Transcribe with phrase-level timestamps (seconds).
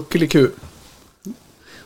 [0.00, 0.48] Kuckeliku.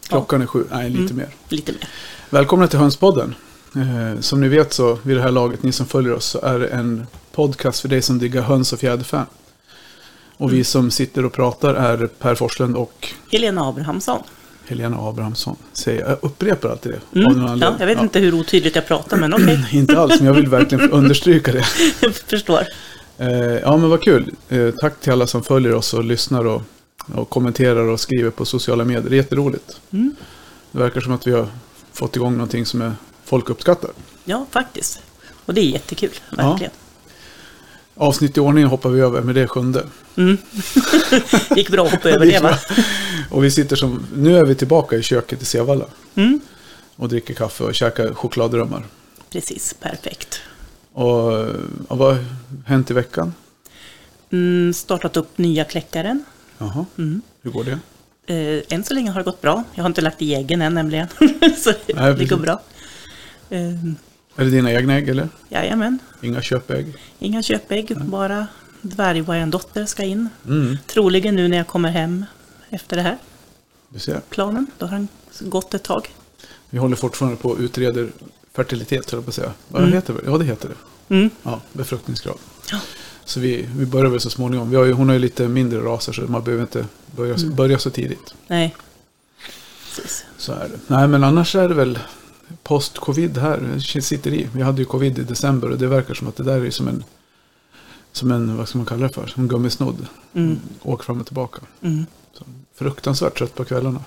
[0.09, 1.29] Klockan är sju, nej lite mer.
[1.49, 1.89] Lite mer.
[2.31, 3.35] Välkomna till Hönspodden.
[3.77, 6.59] Eh, som ni vet så vid det här laget, ni som följer oss, så är
[6.59, 9.27] det en podcast för dig som diggar höns och fjäderfän.
[10.37, 14.23] Och vi som sitter och pratar är Per Forslund och Helena Abrahamsson.
[14.67, 15.57] Helena Abrahamsson.
[15.73, 17.21] Säger, jag upprepar alltid det.
[17.21, 17.61] Mm.
[17.61, 19.69] Ja, jag vet Ja, inte hur otydligt jag pratar, men okej.
[19.73, 21.65] Inte alls, men jag vill verkligen understryka det.
[22.01, 22.63] jag förstår.
[23.19, 24.35] Eh, ja, men vad kul.
[24.49, 26.63] Eh, tack till alla som följer oss och lyssnar och,
[27.15, 29.11] och kommenterar och skriver på sociala medier.
[29.11, 29.81] Det är jätteroligt.
[29.91, 30.15] Mm.
[30.73, 31.49] Det verkar som att vi har
[31.93, 32.93] fått igång någonting som är,
[33.25, 33.91] folk uppskattar.
[34.25, 35.01] Ja, faktiskt.
[35.47, 36.73] Och det är jättekul, verkligen.
[37.95, 39.87] Avsnitt i ordning hoppar vi över, men det är sjunde.
[40.17, 40.37] Mm.
[41.57, 42.59] gick bra att hoppa över det, va?
[43.31, 45.85] Och vi sitter som, nu är vi tillbaka i köket i Sevalla.
[46.15, 46.41] Mm.
[46.97, 48.87] Och dricker kaffe och käkar chokladdrömmar.
[49.31, 50.41] Precis, perfekt.
[50.93, 51.33] Och,
[51.89, 52.25] och vad har
[52.67, 53.35] hänt i veckan?
[54.33, 56.25] Mm, startat upp nya kläckaren.
[56.61, 57.23] Jaha, Mm.
[57.43, 57.79] hur går det?
[58.35, 59.65] Eh, än så länge har det gått bra.
[59.75, 61.09] Jag har inte lagt i äggen än nämligen.
[61.59, 62.39] så det Nej, går precis.
[62.39, 62.61] bra.
[63.51, 63.61] Eh,
[64.37, 65.29] Är det dina egna ägg eller?
[65.49, 66.95] jajamän, Inga köpägg?
[67.19, 68.47] inga köpägg, bara
[68.83, 70.29] dvärgvajandotter ska in.
[70.47, 72.25] Mm, Troligen nu när jag kommer hem
[72.71, 73.19] efter det här,
[73.89, 74.21] du ser.
[74.31, 74.67] planen.
[74.79, 75.09] Då har den
[75.41, 76.09] gått ett tag.
[76.71, 78.09] Vi håller fortfarande på och utreder
[78.53, 79.53] fertilitet, höll jag på att säga.
[79.69, 79.95] Vad Mm.
[79.95, 80.21] heter det?
[80.27, 81.15] Ja, det heter det.
[81.15, 81.31] Mm.
[81.43, 82.37] Ja, befruktningsgrad.
[82.73, 82.81] Ja.
[83.31, 84.71] Så vi, vi börjar väl så småningom.
[84.71, 86.87] Vi har ju, hon har ju lite mindre raser så man behöver inte
[87.17, 87.55] börja, Mm.
[87.55, 88.35] börja så tidigt.
[88.47, 88.75] Nej,
[89.97, 90.25] precis.
[90.39, 90.79] Så är det.
[90.87, 91.99] Nej, men annars är det väl
[92.63, 93.79] post-covid här.
[94.01, 94.49] Sitter i.
[94.55, 96.89] Vi hade ju covid i december och det verkar som att det där är som
[96.89, 97.05] en,
[98.13, 100.07] som en vad ska man kalla det för, som en gummisnodd.
[100.35, 100.59] Mm.
[100.83, 101.61] Åker fram och tillbaka.
[101.83, 102.07] Mm.
[102.39, 102.45] Så,
[102.79, 104.01] fruktansvärt trött på kvällarna.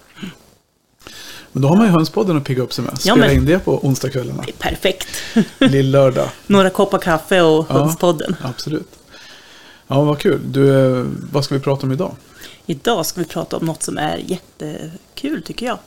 [1.52, 2.94] Men då har man ju hönspodden att pigga upp sig med.
[2.94, 4.44] Ja, Spela men- in det på onsdagskvällarna.
[4.46, 5.08] Det är perfekt.
[5.60, 6.30] Lill-lördag.
[6.48, 7.74] Några koppar kaffe och Ja.
[7.74, 8.36] Hönspodden.
[8.42, 8.88] Absolut.
[9.94, 10.52] Ja, vad kul.
[10.52, 12.16] Du, vad ska vi prata om idag?
[12.66, 15.80] Idag ska vi prata om något som är jättekul tycker jag.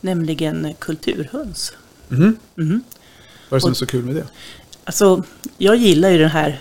[0.00, 1.72] Nämligen kulturhöns.
[2.08, 2.36] Mhm.
[2.54, 2.82] Mhm.
[3.48, 4.26] Vad är det som är så kul med det?
[4.84, 5.22] Alltså,
[5.58, 6.60] jag gillar ju det här,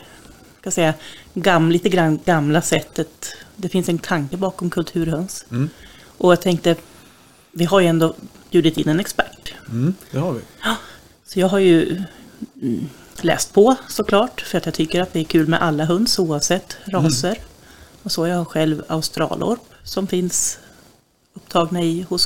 [0.60, 0.94] ska säga,
[1.34, 3.36] gam, lite grann gamla sättet.
[3.56, 5.46] Det finns en tanke bakom kulturhöns.
[5.52, 5.70] Mm.
[6.18, 6.76] Och jag tänkte,
[7.52, 8.16] vi har ju ändå
[8.52, 9.54] bjudit in en expert.
[9.70, 10.42] Mm, det har vi.
[11.26, 12.04] Så jag har ju
[12.62, 12.90] mm,
[13.22, 16.78] läst på såklart, för att jag tycker att det är kul med alla höns oavsett
[16.86, 17.38] raser.
[18.04, 20.60] Och så jag har själv australorp som finns
[21.34, 22.26] upptagna i hos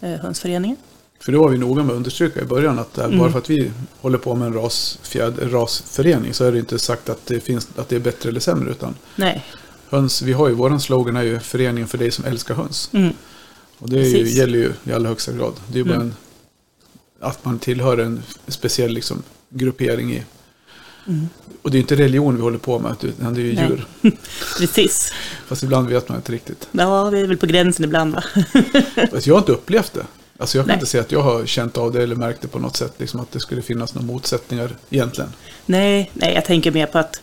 [0.00, 0.76] Kulturhönsföreningen.
[1.20, 3.18] För det var vi noga med att understryka i början att eh, Mm.
[3.18, 7.08] bara för att vi håller på med en rasfjäd, rasförening så är det inte sagt
[7.08, 8.70] att det, finns, att det är bättre eller sämre.
[8.70, 9.44] Utan Nej,
[9.88, 12.90] höns, vi har ju, våran slogan är ju föreningen för dig som älskar höns.
[12.92, 13.12] mm,
[13.78, 15.52] Och det ju, gäller ju i allra högsta grad.
[15.68, 16.06] Det är ju bara Mm.
[16.06, 16.14] en,
[17.24, 20.22] att man tillhör en speciell liksom, gruppering i.
[21.06, 21.28] Mm.
[21.62, 23.68] Och det är inte religion vi håller på med, utan det är ju Nej.
[23.68, 23.86] djur.
[24.58, 25.12] precis.
[25.46, 26.68] Fast ibland vet man inte riktigt.
[26.72, 28.24] Ja, vi är väl på gränsen ibland va?
[29.10, 30.06] Fast jag har inte upplevt det.
[30.38, 30.76] Alltså jag kan Nej.
[30.76, 32.92] inte säga att jag har känt av det eller märkt det på något sätt.
[32.98, 35.30] Liksom att det skulle finnas några motsättningar egentligen.
[35.66, 37.20] Nej, nej, jag tänker mer på att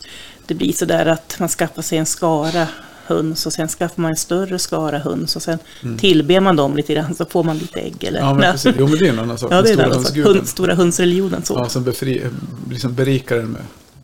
[0.47, 2.67] det blir så där att man skaffar sig en skara
[3.13, 5.59] höns och sen skaffar man en större skara höns och sen
[5.99, 8.19] tillber man dem lite grann så får man lite ägg eller...
[8.19, 8.29] Mm.
[8.29, 8.75] Ja, men precis.
[8.79, 9.51] Jo, men det är en annan sak.
[9.51, 10.17] Ja, det är stora sak.
[10.17, 11.53] Hund, stora hönsreligionen så.
[11.53, 12.25] Ja, som befri,
[12.69, 13.61] liksom berikar den med.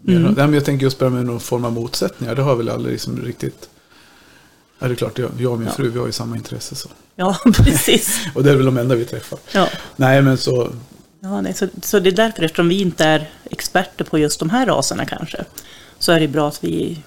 [0.07, 0.23] Mm.
[0.23, 2.35] Nej, men jag tänker just bara med någon form av motsättningar.
[2.35, 3.69] Det har väl aldrig liksom riktigt...
[4.79, 5.74] Ja, det är klart, jag, jag och min Ja.
[5.74, 6.75] fru vi har ju samma intresse.
[6.75, 6.89] Så.
[7.16, 8.19] Ja, precis.
[8.35, 9.39] Och det är väl de enda vi träffar.
[9.51, 9.68] Ja.
[9.95, 10.72] Nej, men så...
[11.19, 14.50] Ja, nej, så, så det är därför, eftersom vi inte är experter på just de
[14.50, 15.45] här raserna kanske,
[16.00, 17.03] så är det bra att vi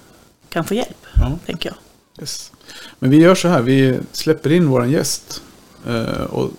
[0.49, 1.75] kan få hjälp, Ja, tänker jag.
[2.21, 2.51] Yes.
[2.99, 5.43] Men vi gör så här, vi släpper in våran gäst.
[5.87, 6.51] Eh, och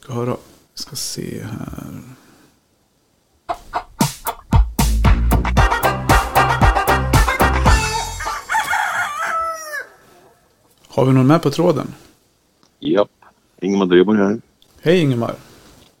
[0.00, 0.36] ska höra,
[0.74, 2.00] ska se här.
[10.88, 11.94] Har vi någon med på tråden?
[12.80, 13.10] Japp,
[13.60, 14.40] Ingemar Dreborg här.
[14.82, 15.34] Hej Ingemar.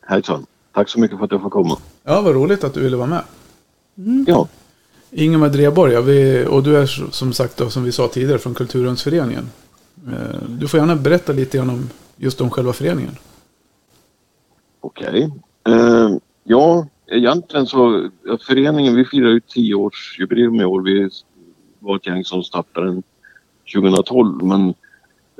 [0.00, 0.46] Hejsan.
[0.72, 1.78] Tack så mycket för att jag får komma.
[2.02, 3.24] Ja, vad roligt att du ville vara med.
[4.26, 4.48] Ja,
[5.16, 8.54] Ingemar Dreborg, ja, vi, och du är som sagt då, som vi sa tidigare från
[8.54, 9.44] Kulturhundsföreningen.
[10.06, 13.16] Eh, du får gärna berätta lite grann om just om själva föreningen.
[14.80, 15.30] okej.
[15.68, 16.08] Eh,
[16.44, 20.82] ja, egentligen så, ja, föreningen, vi firar ju tioårsjubileum i år.
[20.82, 21.10] Vi
[21.78, 23.02] var ett gäng som startade den
[23.74, 24.74] 2012 men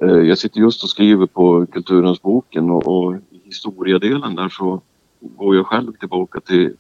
[0.03, 4.82] eh, jag sitter just och skriver på Kulturens boken och, och i historiedelen där så
[5.20, 6.77] går jag själv tillbaka till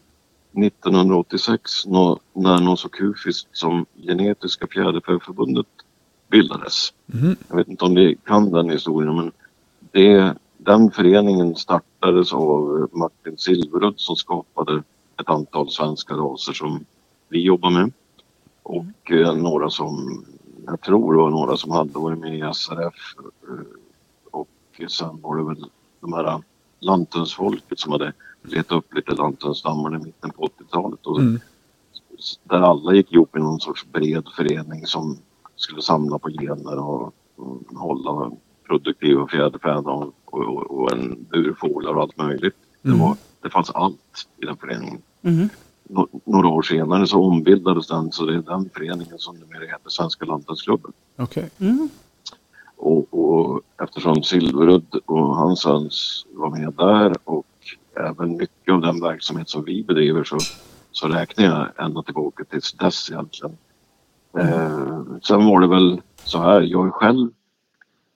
[0.56, 5.66] 1986 nå- när så kufiskt som Genetiska fjäderfäförbundet
[6.30, 6.92] bildades.
[7.06, 7.36] Mhm.
[7.48, 9.32] Jag vet inte om ni kan den historien men
[9.92, 14.82] det, den föreningen startades av Martin Silverud som skapade
[15.20, 16.84] ett antal svenska raser som
[17.28, 17.92] vi jobbar med.
[18.62, 20.24] Och eh, några som
[20.66, 23.64] jag tror det var några som hade varit med i SRF eh,
[24.30, 24.48] och
[24.90, 25.70] sen var det väl
[26.00, 26.42] de här
[26.80, 28.12] lantönsfolket som hade
[28.44, 31.06] letat upp lite lantönsstammar i mitten på 80-talet.
[31.06, 31.40] Och Mm.
[32.44, 35.16] Där alla gick ihop i någon sorts bred förening som
[35.56, 38.30] skulle samla på gener och, och hålla
[38.66, 42.54] produktiva fjäderfän och, och, och en burfåglar och allt möjligt.
[42.82, 43.00] Det, Mm.
[43.00, 44.98] var, det fanns allt i den föreningen.
[45.20, 45.48] Mhm.
[45.88, 49.90] Nå- några år senare så ombildades den så det är den föreningen som numera heter
[49.90, 50.92] Svenska Lantbruksklubben.
[51.16, 51.50] Okej.
[51.58, 51.88] Mm.
[52.76, 57.46] Och, och eftersom Silverudd och hans sons var med där och
[57.96, 60.38] även mycket av den verksamhet som vi bedriver så,
[60.90, 63.56] så räknar jag ända tillbaka till dess egentligen.
[64.38, 67.30] Eh, sen var det väl så här, jag är själv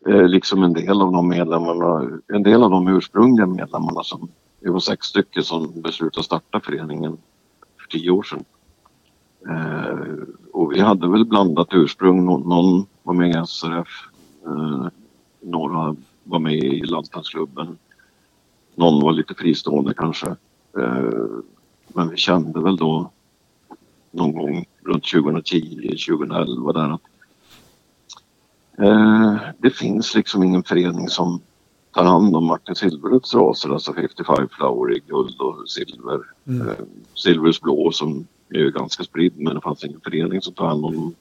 [0.08, 4.28] eh, liksom en del av de medlemmarna, en del av de ursprungliga medlemmarna som,
[4.60, 7.18] vi var sex stycken som beslutade starta föreningen
[7.80, 8.44] för tio år sedan.
[9.48, 9.98] Eh,
[10.52, 13.88] och vi hade väl blandat ursprung, någon var med i SRF,
[14.46, 14.86] eh,
[15.40, 17.78] några var med i Landsbygdsklubben.
[18.78, 20.26] Någon var lite fristående kanske.
[20.78, 21.24] Eh,
[21.88, 23.10] men vi kände väl då
[24.10, 27.02] någon gång runt 2010-2011 där att
[28.78, 31.40] eh, det finns liksom ingen förening som
[31.94, 36.20] tar hand om Martin Silveruds raser, alltså 55 flower i guld och silver.
[36.46, 36.68] Mm.
[36.68, 36.74] Eh,
[37.14, 40.84] Silvers blå som är ju ganska spridd men det fanns ingen förening som tar hand
[40.84, 41.14] om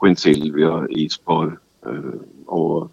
[0.00, 1.58] Queen Silvia, Ispar
[2.46, 2.90] och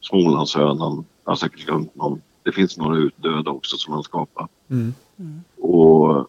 [0.00, 1.04] Smålandshönan.
[1.24, 2.20] Jag har säkert glömt någon.
[2.50, 4.48] Det finns några utdöda också som man skapar.
[4.68, 4.94] Mm.
[5.58, 6.28] Och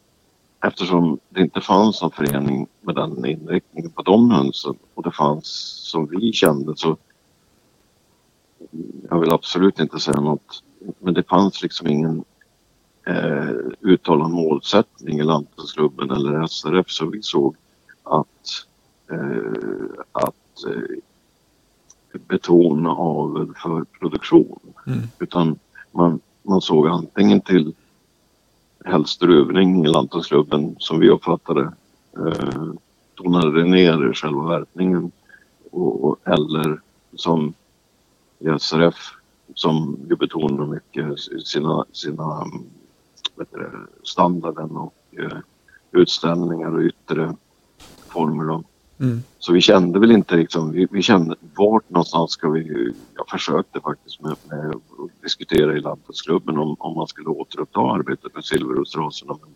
[0.66, 5.48] eftersom det inte fanns någon förening med den inriktningen på de hönsen och det fanns
[5.92, 6.98] som vi kände så
[9.10, 10.64] jag vill absolut inte säga något
[11.00, 12.24] men det fanns liksom ingen
[13.08, 17.56] eh, uttalad målsättning i Lantbruksklubben eller SRF så vi såg
[18.04, 18.66] att,
[19.12, 25.00] eh, att eh, betona avel för produktion Mm.
[25.20, 25.60] utan
[25.92, 27.74] man, man såg antingen till
[28.86, 31.74] hälströvning i Lantbruksklubben som vi uppfattade
[32.18, 32.74] eh,
[33.16, 35.12] tonade ner själva värpningen
[35.72, 36.82] och, och, eller
[37.16, 37.54] som
[38.40, 39.12] i SRF
[39.56, 42.48] som ju betonar mycket sina, sina
[43.36, 43.72] det,
[44.04, 45.38] standarden och eh,
[45.92, 47.36] utställningar och yttre
[48.08, 48.44] former.
[48.44, 48.64] Då.
[49.02, 49.24] Mm.
[49.40, 53.80] Så vi kände väl inte liksom, vi, vi kände vart någonstans ska vi, jag försökte
[53.80, 59.38] faktiskt med, med att diskutera i Lantbruksklubben om, om man skulle återuppta arbetet med silverrosraserna.
[59.42, 59.50] Men,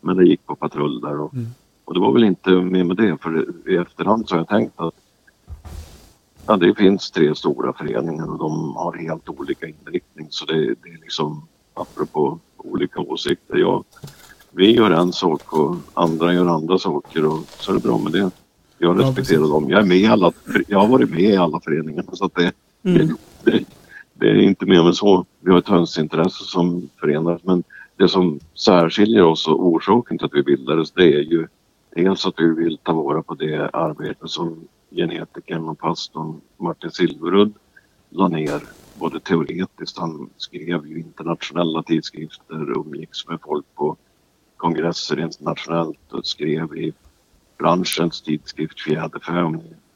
[0.00, 1.46] men det gick på patrull där och, Mm.
[1.84, 4.80] och det var väl inte mer med det för i efterhand så har jag tänkt
[4.80, 4.94] att
[6.46, 10.88] ja, det finns tre stora föreningar och de har helt olika inriktning så det, det
[10.88, 11.42] är liksom
[11.74, 13.56] apropå olika åsikter.
[13.56, 13.84] Jag,
[14.50, 18.12] vi gör en sak och andra gör andra saker och så är det bra med
[18.12, 18.30] det.
[18.78, 19.50] Jag Ja, respekterar precis.
[19.52, 19.70] dem.
[19.70, 20.32] Jag är med i alla,
[20.68, 22.52] jag har varit med i alla föreningar så att det,
[22.82, 23.08] Mm.
[23.44, 23.64] det, det,
[24.14, 25.26] det är inte mer än så.
[25.40, 27.64] Vi har ett hönsintresse som förenar men
[27.96, 31.46] det som särskiljer oss och orsaken till att vi bildades det är ju
[31.96, 37.52] dels att vi vill ta vara på det arbete som genetikern och pastorn Martin Silverudd
[38.10, 38.62] la ner
[38.98, 43.96] både teoretiskt, han skrev ju internationella tidskrifter, umgicks med folk på
[44.56, 46.92] kongresser internationellt och skrev i
[47.58, 49.32] branschens tidskrift Fjäderfä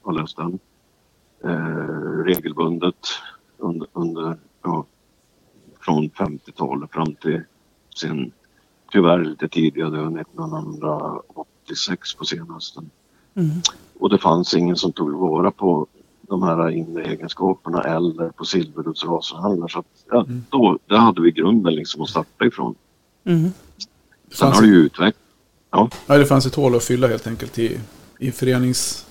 [0.03, 0.59] har läst den.
[1.45, 3.07] Eh, regelbundet
[3.59, 4.85] under, under ja,
[5.81, 7.43] från 50-talet fram till
[7.95, 8.33] sin
[8.93, 12.91] tyvärr lite tidiga död 1986 på senhösten.
[13.35, 13.51] Mm.
[13.99, 15.87] Och det fanns ingen som tog vara på
[16.21, 19.69] de här inre egenskaperna eller på silverrudsrasen heller.
[19.69, 20.45] Så att, ja, Mm.
[20.51, 22.75] då, där hade vi grunden liksom att starta ifrån.
[23.25, 23.51] Mm.
[24.33, 25.22] Sen har det ju utvecklats.
[25.73, 27.79] Ja, det fanns ett hål att fylla helt enkelt i,
[28.19, 29.07] i förenings,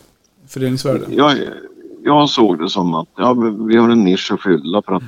[0.48, 1.14] föreningsvärlden.
[1.14, 1.38] Jag,
[2.04, 3.34] jag såg det som att ja,
[3.68, 5.04] vi har en nisch att fylla för att,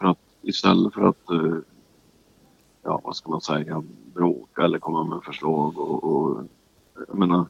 [0.00, 1.56] för att istället för att eh,
[2.84, 3.82] ja, vad ska man säga,
[4.14, 6.44] bråka eller komma med förslag och, och
[7.08, 7.46] jag menar,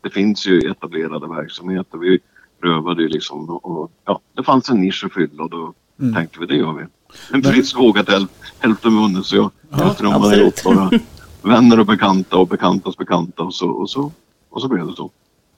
[0.00, 1.98] det finns ju etablerade verksamheter.
[1.98, 2.18] Vi
[2.60, 6.14] prövade ju liksom och ja, det fanns en nisch att fylla och då Mm.
[6.14, 6.84] tänkte vi det gör vi.
[7.32, 8.26] En frisk vågat häl,
[8.58, 10.90] hälften vunnen så jag Ja, tror man har gjort bara
[11.48, 14.12] vänner och bekanta och bekantas bekanta och så, och så,
[14.50, 15.10] och så blev det så.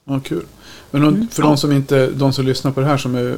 [0.03, 0.45] Ja, kul.
[0.91, 3.37] Men om, för de som inte, de som lyssnar på det här som är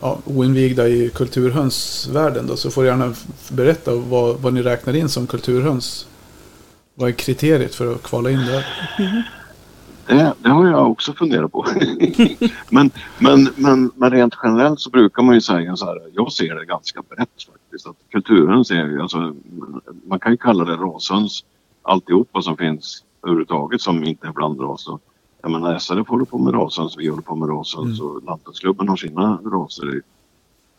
[0.00, 3.14] ja, oinvigda i kulturhönsvärlden då, så får du gärna
[3.50, 6.06] berätta vad, vad ni räknar in som kulturhöns.
[6.94, 8.66] Vad är kriteriet för att kvala in där?
[10.06, 11.66] Det, det har jag också funderat på.
[12.70, 16.00] men, men, men, men rent generellt så brukar man ju säga så här.
[16.12, 17.86] Jag ser det ganska brett faktiskt.
[17.86, 19.34] Att kulturen ser ju, alltså,
[20.06, 21.44] man kan ju kalla det rashöns
[21.82, 24.86] alltihopa som finns överhuvudtaget som inte är blandras.
[25.42, 28.10] jag menar SRF håller på med rasens, vi håller på med rasens Mm.
[28.10, 30.02] och Lantbruksklubben har sina raser.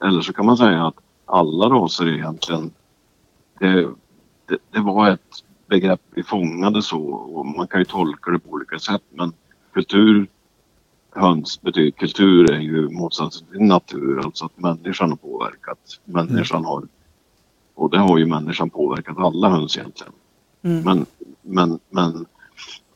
[0.04, 0.96] Eller så kan man säga att
[1.26, 2.72] alla raser egentligen,
[3.60, 3.90] det,
[4.46, 8.50] det, det var ett begrepp vi fångade så och man kan ju tolka det på
[8.50, 9.34] olika sätt men
[9.74, 10.28] kultur,
[11.12, 16.00] höns betyder kultur är ju motsatsen till natur, alltså att människan har påverkat.
[16.06, 16.88] Människan har,
[17.76, 20.14] och det har ju människan påverkat alla höns egentligen.
[20.64, 20.84] Mm.
[20.84, 21.06] Men,
[21.42, 22.26] men, men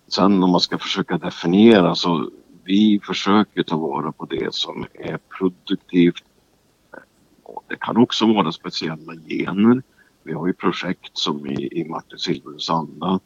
[0.07, 2.29] sen om man ska försöka definiera så
[2.63, 6.23] vi försöker ta vara på det som är produktivt.
[7.67, 9.83] Det kan också vara speciella gener.
[10.23, 13.19] Vi har ju projekt som i, i Martin Silverus anda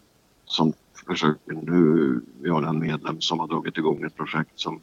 [0.46, 0.74] som
[1.08, 4.80] försöker nu, vi har en medlem som har dragit igång ett projekt som,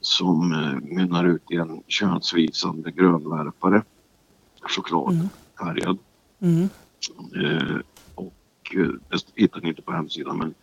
[0.00, 3.82] som eh, mynnar ut i en könsvisande grönvärpare,
[4.62, 5.98] chokladfärgad.
[6.40, 6.68] Mm.
[7.16, 7.76] Och eh,
[9.10, 10.54] det hittar ni inte på hemsidan men,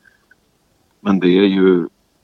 [1.02, 1.80] men det är ju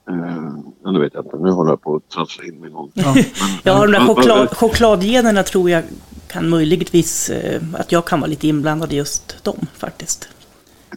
[0.10, 2.74] eh, ja, nu vet jag inte, nu håller jag på att trassla in mig i
[2.74, 3.04] någonting.
[3.06, 3.14] Ja.
[3.14, 3.24] Men,
[3.64, 5.84] Ja, de där choklad, chokladgenerna tror jag
[6.28, 10.30] kan möjligtvis, eh, att jag kan vara lite inblandad i just dem faktiskt.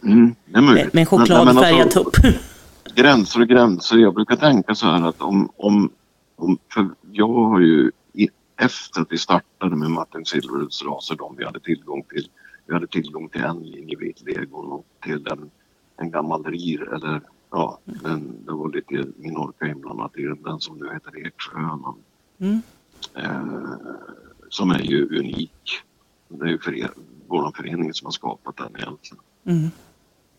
[0.03, 0.93] Mm, det är möjligt.
[0.93, 2.35] Med, en chokladfärgad alltså, tupp.
[2.95, 3.97] gränser och gränser.
[3.97, 5.89] Jag brukar tänka så här att om, om,
[6.35, 7.91] om för jag har ju
[8.57, 12.27] efter att vi startade med Martin Silverwoods raser, de vi hade tillgång till.
[12.65, 15.51] Vi hade tillgång till en linje vitlegon och till en,
[15.97, 20.77] en gammal rir eller ja, den, det var lite Minorca inblandat i den, den som
[20.77, 21.95] nu heter Eksjöhönan.
[22.37, 22.61] Mm.
[23.13, 23.67] Eh,
[24.49, 25.81] som är ju unik.
[26.27, 26.89] Det är ju för,
[27.27, 29.23] vår förening som har skapat den egentligen.
[29.43, 29.69] Mm.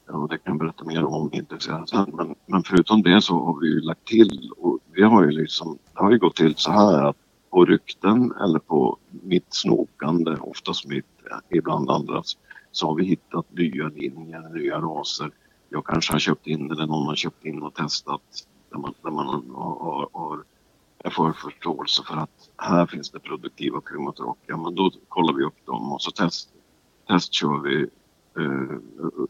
[0.07, 1.87] Ja, det kan jag berätta mer om inte sen.
[1.93, 5.79] Men, men förutom det så har vi ju lagt till och vi har ju liksom,
[5.95, 7.17] det har ju gått till så här att
[7.57, 11.07] på rykten eller på mitt snokande, oftast mitt,
[11.49, 12.37] ibland andras,
[12.73, 15.31] så har vi hittat nya linjer, nya raser.
[15.69, 18.23] Jag kanske har köpt in eller någon har köpt in och testat
[18.71, 20.43] där man, där man har, har,
[21.03, 24.39] jag får förståelse för att här finns det produktiva Plymouth Rock.
[24.47, 26.49] Ja, men då kollar vi upp dem och så test,
[27.09, 27.87] testkör vi
[28.43, 28.79] uh,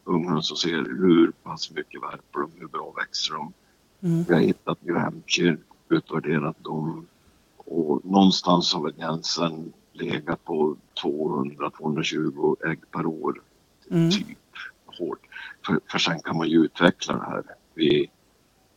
[0.03, 3.53] unghöns och ser hur pass mycket värper de, hur bra växer de.
[4.01, 4.23] Mm.
[4.23, 5.57] Vi har hittat New Hampshire,
[5.89, 7.07] utvärderat dem
[7.67, 13.41] och någonstans har väl gränsen legat på 200-220 ägg per år.
[13.91, 14.11] Mm.
[14.11, 14.37] Typ
[14.99, 15.19] hårt.
[15.65, 17.43] För, för sen kan man ju utveckla det här.
[17.73, 18.09] Vi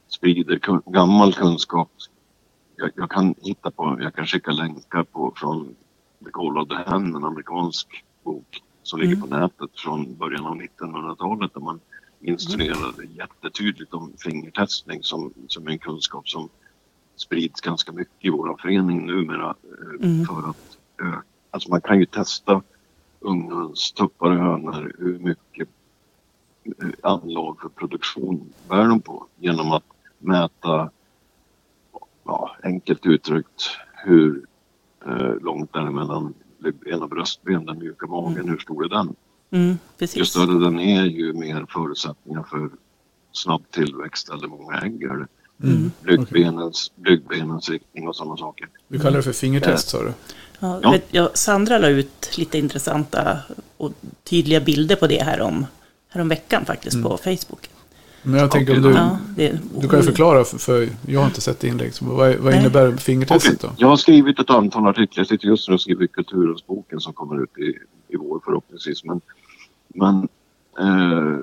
[0.08, 1.90] sprider kun, gammal kunskap.
[2.76, 5.74] Jag, jag kan hitta på, jag kan skicka länkar på från
[6.24, 9.28] The Call of the Hen, en amerikansk bok som ligger Mm.
[9.28, 11.80] på nätet från början av 1900-talet där man
[12.20, 16.48] instruerade jättetydligt om fingertestning som, som en kunskap som
[17.20, 20.24] sprids ganska mycket i vår förening numera eh, Mm.
[20.26, 21.22] för att öka.
[21.50, 22.62] Alltså man kan ju testa
[23.20, 25.68] unghöns, tuppar och hönor hur mycket
[26.64, 29.84] eh, anlag för produktion bär de på genom att
[30.18, 30.90] mäta,
[32.24, 33.70] ja, enkelt uttryckt,
[34.04, 34.46] hur
[35.06, 36.34] eh, långt är det mellan
[37.00, 39.14] och bröstben, den mjuka magen, hur stor är den?
[39.50, 39.76] Mm.
[39.98, 42.70] Ju större den är ju mer förutsättningar för
[43.32, 45.08] snabb tillväxt eller många ägg.
[45.62, 45.90] Mm.
[46.02, 48.68] Blygdbenens, blygdbenens riktning och sådana saker.
[48.88, 50.12] Vi kallar det för fingertest sa du.
[50.60, 50.90] Ja, Ja.
[50.90, 53.38] vet, jag, Sandra la ut lite intressanta
[53.76, 53.92] och
[54.24, 55.66] tydliga bilder på det här om,
[56.08, 57.70] här om veckan faktiskt på Facebook.
[58.22, 61.26] Men jag tänker om du, Ja, det, du kan ju förklara för, för jag har
[61.26, 61.94] inte sett inlägg.
[61.94, 62.60] Så vad, vad Nej.
[62.60, 63.70] innebär fingertestet då?
[63.76, 65.20] Jag har skrivit ett antal artiklar.
[65.20, 69.04] Jag sitter just nu och skriver Kulturens-boken som kommer ut i, i vår förhoppningsvis.
[69.04, 69.20] Men,
[69.94, 70.28] men
[70.78, 71.38] eh,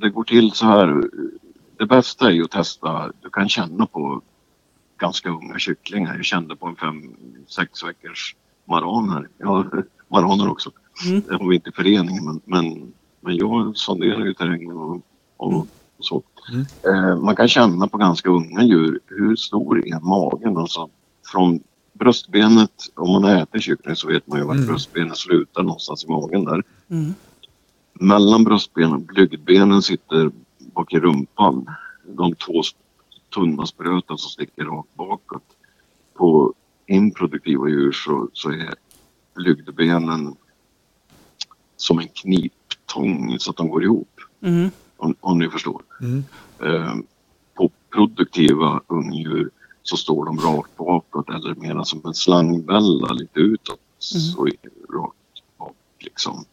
[0.00, 1.02] det går till så här.
[1.78, 3.12] Det bästa är ju att testa.
[3.22, 4.22] Du kan känna på
[4.98, 6.16] ganska unga kycklingar.
[6.16, 7.16] Jag kände på en fem,
[7.48, 9.28] sex veckors maran här.
[9.46, 10.70] Har maraner också.
[11.06, 11.22] Mm.
[11.28, 15.00] Det har vi inte i föreningen men, men, men jag sonderar ju terrängen och,
[15.36, 15.66] och
[15.98, 16.22] så.
[16.52, 16.66] Mm.
[16.86, 20.56] Eh, man kan känna på ganska unga djur hur stor är magen.
[20.56, 20.88] Alltså,
[21.32, 21.60] från
[21.92, 24.66] bröstbenet, om man äter kyckling så vet man ju vart Mm.
[24.68, 26.62] bröstbenet slutar någonstans i magen där.
[26.88, 27.14] Mm.
[27.92, 30.30] Mellan bröstbenen och blygdbenen sitter
[30.76, 31.66] bak i rumpan.
[32.04, 32.62] De två
[33.34, 35.42] tunna spröten som sticker rakt bakåt.
[36.14, 36.54] På
[36.86, 38.74] improduktiva djur så, så är
[39.34, 40.36] blygdbenen
[41.76, 44.20] som en kniptång så att de går ihop.
[44.40, 44.70] Mm.
[44.96, 45.82] Om, om ni förstår.
[46.00, 46.24] Mm.
[46.60, 46.94] Eh,
[47.54, 49.50] på produktiva ungdjur
[49.82, 53.80] så står de rakt bakåt eller mera som en slangbälla lite utåt.
[53.98, 54.58] Så i-
[54.92, 56.44] rakt bak liksom.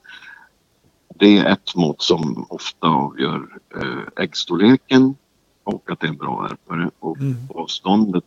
[1.24, 5.16] Det är ett mått som ofta avgör eh, äggstorleken
[5.64, 6.90] och att det är en bra värpare.
[7.00, 7.36] Och Mm.
[7.56, 8.24] avståndet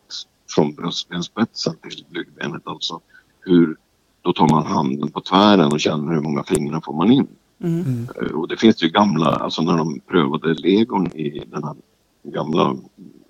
[0.55, 2.99] från bröstbensspetsen till blygdbenet alltså.
[3.41, 3.77] Hur,
[4.21, 7.27] då tar man handen på tvären och känner hur många fingrar får man in.
[7.59, 7.81] Mm.
[7.85, 8.07] Mm.
[8.21, 11.75] Eh, Och det finns ju gamla, alltså när de prövade legon i den här
[12.23, 12.75] gamla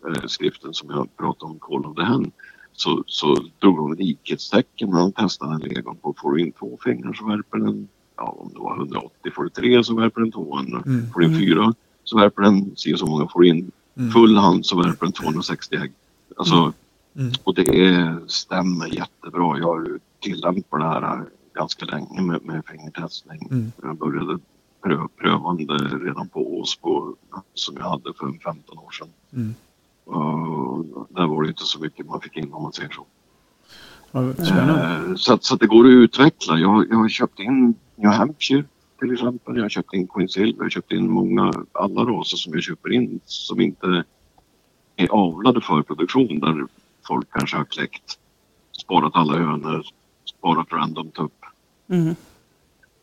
[0.07, 2.31] eh, skriften som jag pratade om, Call of the Hen,
[2.73, 6.77] så, så drog de likhetstecken när de testade en legon på får du in två
[6.83, 10.31] fingrar så värper den, ja om det var 180, får du tre så värper den
[10.31, 11.11] 200, Mm.
[11.13, 14.11] får du in fyra så värper den si så många, får du in Mm.
[14.11, 15.91] full hand så värper den 260 ägg.
[16.37, 16.73] Alltså,
[17.15, 17.31] Mm.
[17.43, 19.57] och det är, stämmer jättebra.
[19.59, 23.47] Jag har ju tillämpat det här ganska länge med, med fingertestning.
[23.51, 23.71] Mm.
[23.83, 24.39] Jag började
[24.83, 27.15] prö, prövande redan på Åsbo
[27.53, 29.07] som jag hade för 15 år sedan.
[29.33, 29.53] Mm.
[30.05, 33.05] Och där var det inte så mycket man fick in om man säger så.
[34.11, 35.09] Spännande.
[35.09, 36.57] Eh, Så, att, så att det går att utveckla.
[36.57, 38.63] Jag, jag har köpt in New Hampshire
[38.99, 39.55] till exempel.
[39.55, 40.53] Jag har köpt in Queen Silver.
[40.57, 44.03] Jag har köpt in många, alla raser som jag köper in som inte
[44.95, 46.67] är avlade för produktion där
[47.07, 48.19] folk kanske har kläckt,
[48.81, 49.83] sparat alla hönor,
[50.25, 51.45] sparat random tupp.
[51.89, 52.15] Mm.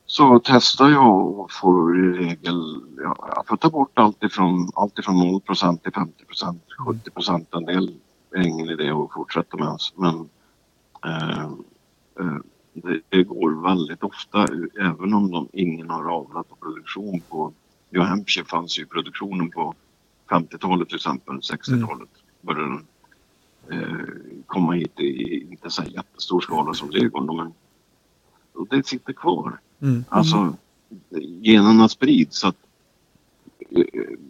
[0.07, 4.99] Så testar jag och får i regel, ja, jag får ta bort allt ifrån, allt
[4.99, 7.95] ifrån 0 till 50% 70 En del
[8.35, 9.97] är ingen idé att fortsätta med ens.
[9.97, 10.29] Men
[12.73, 14.47] det, det går väldigt ofta,
[14.81, 17.53] även om de, ingen har avlat på produktion på
[17.91, 19.75] New Hampshire fanns ju produktionen på
[20.29, 22.09] 50-talet till exempel, 60-talet
[22.41, 22.87] började den
[23.71, 24.07] eh,
[24.47, 27.37] komma hit i inte så jättestor skala som legon.
[27.37, 27.53] Men
[28.55, 29.59] och det sitter kvar.
[29.81, 30.05] Mm.
[30.09, 30.57] Alltså
[31.43, 32.39] generna sprids.
[32.39, 32.57] Så att,
[33.71, 33.85] eh,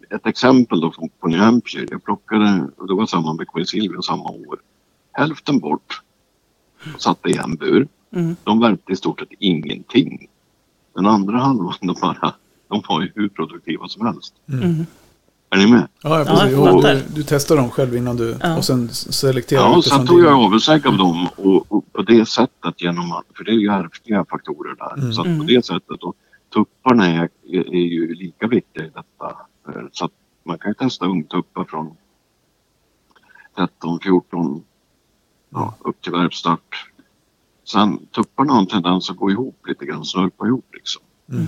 [0.09, 1.87] ett exempel då på New Hampshire.
[1.91, 4.61] Jag plockade, och det var samma med Queen Silvia samma år.
[5.11, 6.01] Hälften bort.
[6.95, 7.87] Och satte i en bur.
[8.11, 8.35] Mm.
[8.43, 10.27] De värpte i stort sett ingenting.
[10.95, 12.33] Den andra halvan, de, bara,
[12.67, 14.33] de var ju hur produktiva som helst.
[14.49, 14.85] Mm.
[15.49, 15.87] Är ni med?
[16.01, 16.51] Ja, Ja, precis.
[16.51, 16.95] jag och, fattar.
[16.95, 18.37] du, du testar dem själv innan du...
[18.41, 18.57] Ja.
[18.57, 22.81] Och sen selekterar Ja, sen tog jag avelsägg av dem och, och på det sättet
[22.81, 24.97] genom att, för det är ju ärftliga faktorer där.
[24.97, 25.13] Mm.
[25.13, 25.47] Så att på Mm.
[25.47, 26.15] det sättet och
[26.53, 29.35] tupparna är, är, är ju lika viktiga i detta.
[29.91, 30.11] Så att
[30.43, 31.95] man kan ju testa ungtuppar från
[33.57, 34.63] 13, 14,
[35.55, 36.91] ja, upp till värpstart.
[37.63, 41.01] Sen tupparna har en tendens att gå ihop lite grann, snörpa ihop liksom.
[41.29, 41.45] Mm.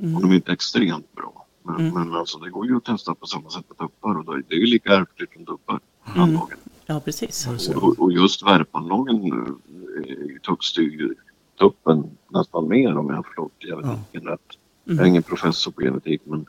[0.00, 0.16] Mm.
[0.16, 1.44] Och de är inte extremt bra.
[1.62, 1.94] Men, Mm.
[1.94, 4.54] men alltså det går ju att testa på samma sätt med tuppar och då, det
[4.54, 5.80] är ju lika ärftligt som tuppar.
[6.06, 6.20] Mm.
[6.20, 6.58] anlagen.
[6.86, 7.48] Ja, precis.
[7.68, 7.76] Ja.
[7.80, 11.14] Och, och just värpanlagen eh, tuppstyr ju
[11.58, 14.40] tuppen nästan mer om jag har förstått genetiken rätt.
[14.84, 15.06] Jag är Mm.
[15.06, 16.46] ingen professor på genetik men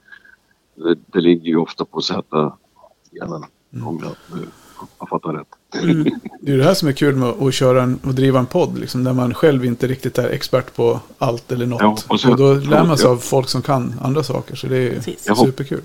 [0.75, 3.43] det, det ligger ju ofta på Z-genen
[3.83, 4.47] om jag nu
[4.97, 5.83] har fattat rätt.
[5.83, 6.19] Mm.
[6.49, 8.79] Det är det här som är kul med att köra en, och driva en podd,
[8.79, 11.81] liksom, där man själv inte riktigt är expert på allt eller något.
[11.81, 13.11] Ja, och så- och då lär man sig ja.
[13.13, 15.27] av folk som kan andra saker, så det är Precis.
[15.45, 15.81] Superkul.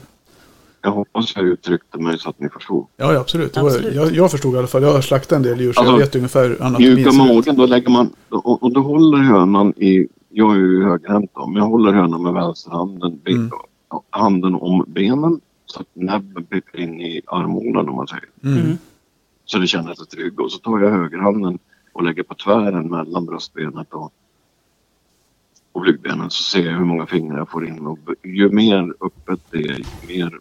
[0.83, 2.87] Jag hoppas jag uttryckte mig så att ni förstod.
[2.97, 3.57] Ja, ja absolut.
[3.57, 3.95] Absolut.
[3.95, 4.83] jag, jag förstod i alla fall.
[4.83, 6.95] Jag har slaktat en del djur, så Alltså, jag vet ungefär anatomin.
[6.95, 7.29] Mjuka ser ut.
[7.35, 11.47] magen, då lägger man och, och då håller hönan i, jag är ju högerhänt då,
[11.47, 13.51] men jag håller hönan med vänsterhanden, Mm.
[14.11, 18.29] handen om benen så att näbben pekar in i armhålan om man säger.
[18.59, 18.79] Mm.
[19.45, 19.51] Mm.
[19.51, 20.41] Så det känner sig trygg.
[20.41, 21.59] Och så tar jag högerhanden
[21.93, 24.13] och lägger på tvären mellan bröstbenet och,
[25.73, 27.87] och blygdbenen så ser jag hur många fingrar jag får in.
[27.87, 30.39] Och ju mer öppet det är, ju mer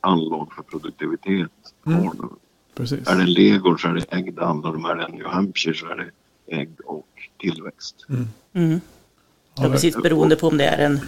[0.00, 1.50] anlag för produktivitet
[1.86, 2.04] Mm.
[2.04, 2.28] har du.
[2.74, 3.08] Precis.
[3.08, 4.84] Är det legor så är det ägg det handlar om.
[4.84, 6.10] Är det New Hampshire så är det
[6.56, 7.06] ägg och
[7.40, 8.06] tillväxt.
[8.08, 8.80] Mm.
[9.54, 9.96] Ja, Ja, precis.
[9.96, 11.00] Beroende på om det är en...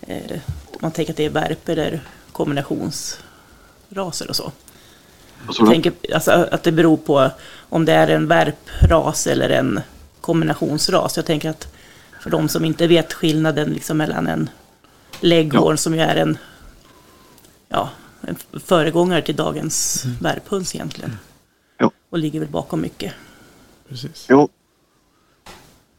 [0.00, 2.00] Eh, om man tänker att det är värp eller
[2.32, 4.52] kombinationsraser och så.
[5.46, 7.30] Jag tänker alltså, att det beror på
[7.68, 9.80] om det är en värpras eller en
[10.20, 11.16] kombinationsras.
[11.16, 11.74] Jag tänker att
[12.20, 14.50] för de som inte vet skillnaden liksom mellan en
[15.20, 16.38] leghorn som ju är en,
[17.68, 21.18] ja, en föregångare till dagens värphöns egentligen.
[21.78, 21.90] Ja.
[22.10, 23.12] Och ligger väl bakom mycket.
[23.88, 24.26] Precis.
[24.28, 24.48] Jo,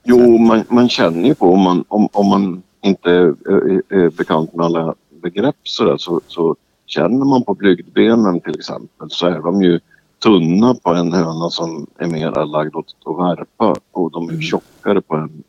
[0.04, 4.10] jo man, man känner ju på om man, om, om man inte är, är, är
[4.10, 9.28] bekant med alla begrepp så, där, så, så känner man på blygdbenen till exempel så
[9.28, 9.80] är de ju
[10.24, 15.02] tunna på en höna som är mer lagd åt att värpa och de är tjockare
[15.02, 15.44] på en.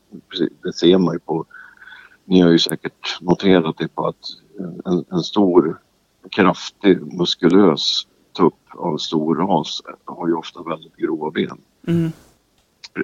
[0.63, 1.45] Det ser man ju på,
[2.25, 4.27] ni har ju säkert noterat det på att
[4.85, 5.81] en, en stor
[6.31, 11.59] kraftig muskulös tupp av stor ras har ju ofta väldigt grova ben.
[11.87, 12.13] Mm.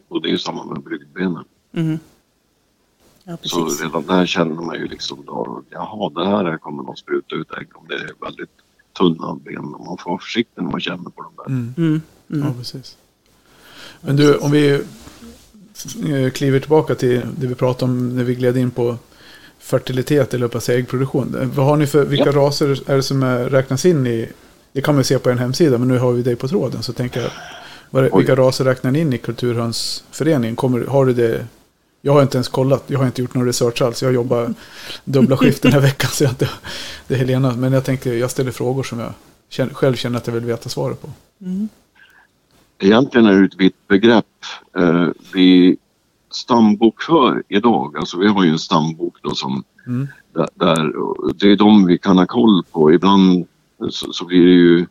[0.08, 1.44] Och det är ju samma med blygdbenen.
[1.72, 1.98] Mm.
[3.30, 7.34] Ja, Så redan där känner man ju liksom då, jaha det här kommer nog spruta
[7.34, 8.50] ut ägg om det är väldigt
[8.98, 9.62] tunna ben.
[9.70, 11.46] Man får vara försiktig när man känner på dem där.
[11.46, 11.74] Mm.
[11.76, 12.02] Mm.
[12.32, 12.46] Mm.
[12.46, 12.96] Ja, precis.
[14.00, 18.56] Men du, om vi eh, kliver tillbaka till det vi pratade om när vi gled
[18.56, 18.96] in på
[19.58, 21.50] fertilitet eller på äggproduktion.
[21.54, 24.28] Vad har ni för, vilka raser är det som räknas in i,
[24.72, 26.92] det kan man se på en hemsida, men nu har vi dig på tråden så
[26.92, 27.30] tänker jag,
[28.04, 28.18] är- Oj.
[28.18, 30.56] vilka raser räknar ni in i Kulturhönsföreningen?
[30.56, 31.46] Kommer, har du det,
[32.00, 34.54] jag har inte ens kollat, jag har inte gjort någon research alls, jag jobbar
[35.04, 36.50] dubbla skift den här veckan så jag inte,
[37.08, 39.12] det är Helena, men jag tänkte, jag ställer frågor som jag
[39.48, 41.08] känner, själv känner att jag vill veta svaret på.
[41.40, 41.68] Mm.
[42.78, 44.26] Egentligen är det ett vitt begrepp.
[44.78, 45.76] Eh, vi
[46.30, 50.08] stambokför idag, alltså vi har ju en stambok då som Mm.
[50.32, 50.92] där, där
[51.34, 52.92] det är de vi kan ha koll på.
[52.92, 53.46] Ibland
[53.90, 54.86] så, så blir det ju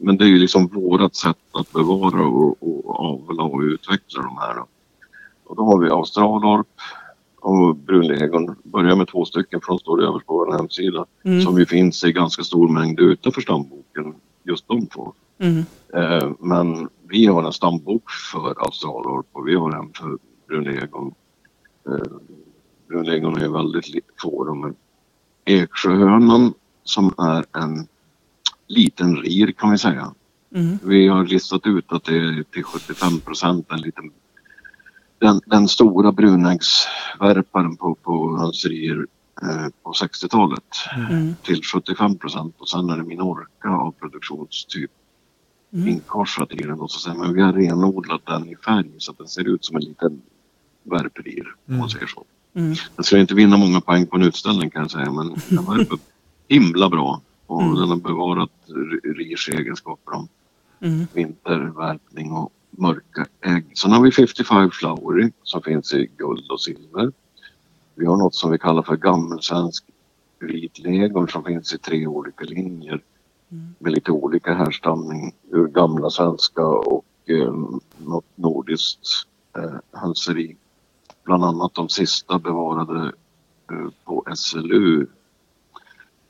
[0.00, 4.36] men det är ju liksom vårat sätt att bevara och, och avla och utveckla de
[4.36, 4.62] här.
[5.48, 6.66] Och då har vi Australorp
[7.40, 8.56] och brunlegon.
[8.62, 11.06] Börjar med två stycken från står överst på vår hemsida.
[11.22, 11.40] Mm.
[11.40, 14.14] Som ju finns i ganska stor mängd utanför stamboken.
[14.44, 15.12] Just de två.
[15.38, 15.64] Mm.
[15.94, 21.14] Eh, men vi har en stambok för Australorp och vi har en för brunlegon.
[21.88, 22.12] Eh,
[22.88, 24.74] brunlegon är väldigt få de men
[25.44, 27.86] Eksjöhönan som är en
[28.66, 30.14] liten rir kan vi säga.
[30.54, 30.78] Mm.
[30.82, 34.10] Vi har listat ut att det är till 75 procent en liten
[35.18, 39.06] den, den stora brunäggsvärparen på, på hönserier
[39.42, 40.62] eh, på 60-talet
[40.96, 41.34] Mm.
[41.42, 44.90] till 75 procent och sen är det Minorca av produktionstyp
[45.72, 45.88] Mm.
[45.88, 46.80] inkorsat i den.
[46.80, 49.64] Och så säger man, vi har renodlat den i färg så att den ser ut
[49.64, 50.22] som en liten
[50.82, 51.88] värprir om man Mm.
[51.88, 52.24] säger så.
[52.54, 52.74] Mm.
[52.96, 55.98] Den ska inte vinna många poäng på en utställning kan jag säga men den värper
[56.48, 57.74] himla bra och Mm.
[57.74, 60.28] den har bevarat r- rirs egenskaper om
[60.80, 61.06] Mm.
[61.12, 63.78] vintervärpning och mörka ägg.
[63.78, 67.12] Sen har vi 55 Flowery som finns i guld och silver.
[67.94, 69.84] Vi har något som vi kallar för gammelsvensk
[70.40, 73.02] vitlegon som finns i tre olika linjer
[73.52, 73.74] Mm.
[73.78, 77.54] med lite olika härstamning ur gamla svenska och eh,
[77.98, 79.08] något nordiskt
[79.58, 80.56] eh, hönseri.
[81.24, 83.12] Bland annat de sista bevarade
[83.72, 85.06] eh, på SLU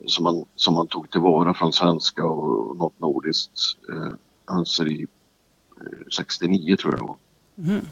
[0.05, 3.59] som man, som man tog tillvara från svenska och något nordiskt
[3.93, 4.13] eh,
[4.47, 5.07] hönseri eh,
[6.15, 7.17] 69 tror jag det var.
[7.73, 7.85] Mm.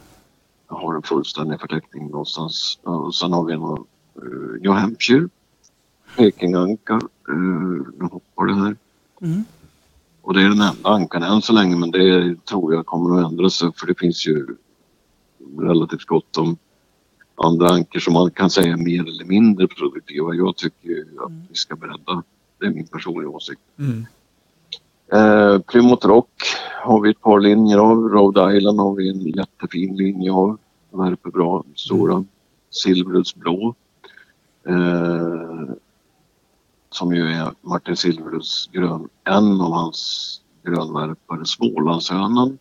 [0.69, 2.79] Jag har en fullständig förteckning någonstans.
[2.83, 5.29] Och sen har vi en uh, New Hampshire,
[6.17, 6.95] Pekinganka,
[7.29, 8.75] uh, nu hoppar det här.
[9.21, 9.43] Mm.
[10.21, 13.31] Och det är den enda ankan än så länge men det tror jag kommer att
[13.31, 14.47] ändra sig för det finns ju
[15.57, 16.57] relativt gott om
[17.35, 20.33] andra ankor som man kan säga är mer eller mindre produktiva.
[20.33, 22.23] Jag tycker ju att vi ska bredda.
[22.59, 23.61] Det är min personliga åsikt.
[23.79, 24.05] Mm.
[25.13, 26.31] Eh, Plymouth Rock
[26.83, 28.09] har vi ett par linjer av.
[28.09, 30.57] Rhode Island har vi en jättefin linje av.
[30.91, 32.25] Värper bra, stora.
[32.69, 33.75] Silveruds blå.
[34.67, 35.73] Eh,
[36.89, 42.57] som ju är Martin Silveruds grön, en av hans grönvärpare, Smålandshönan.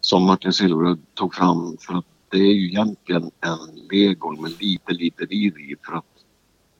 [0.00, 4.92] Som Martin Silverud tog fram för att det är ju egentligen en legol med lite,
[4.92, 6.13] lite rir i för att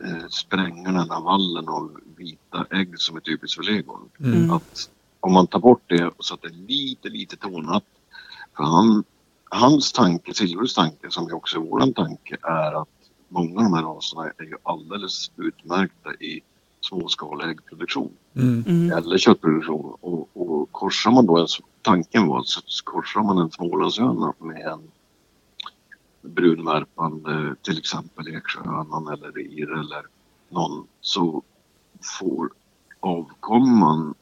[0.05, 4.09] eh, spränga den här vallen av vita ägg som är typiskt för legon.
[4.21, 4.51] Mm.
[4.51, 4.91] Att
[5.21, 7.85] om man tar bort det så att det är lite, lite tonat.
[8.57, 9.05] För han,
[9.51, 12.89] hans tanke, Silveruds tanke, som ju också är våran tanke, är att
[13.29, 16.41] många av de här raserna är ju alldeles utmärkta i
[16.81, 18.65] småskalig äggproduktion Mm.
[18.67, 18.99] Mm.
[18.99, 19.97] eller köttproduktion.
[20.01, 21.47] Och, och korsar man då en,
[21.83, 22.47] tanken var att
[22.85, 24.91] korsar man en smålandshöna med en
[26.25, 30.03] brunvärpande, till exempel eksjöhönan eller rir eller
[30.49, 31.43] någon, så
[32.21, 32.51] får
[33.01, 34.15] avkomman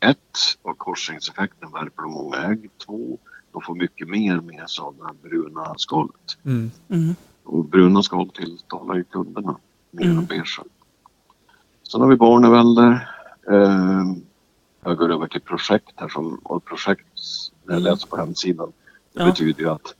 [0.00, 2.70] ett av korsningseffekten värper de många ägg.
[2.86, 3.18] Två,
[3.52, 6.38] de får mycket mer med sig av det här bruna skalet.
[6.44, 6.70] Mm.
[6.88, 7.14] Mm.
[7.44, 9.56] Och bruna skal tilltalar ju kunderna
[9.90, 10.18] mer Mm.
[10.18, 10.60] än beige.
[11.92, 13.08] Sen har vi Barnevälder.
[13.50, 14.04] Eh,
[14.82, 17.06] jag går över till projekt här som, och projekt
[17.64, 17.92] när jag Mm.
[17.92, 18.72] läser på hemsidan.
[19.12, 19.26] Det Ja.
[19.26, 19.94] betyder ju att,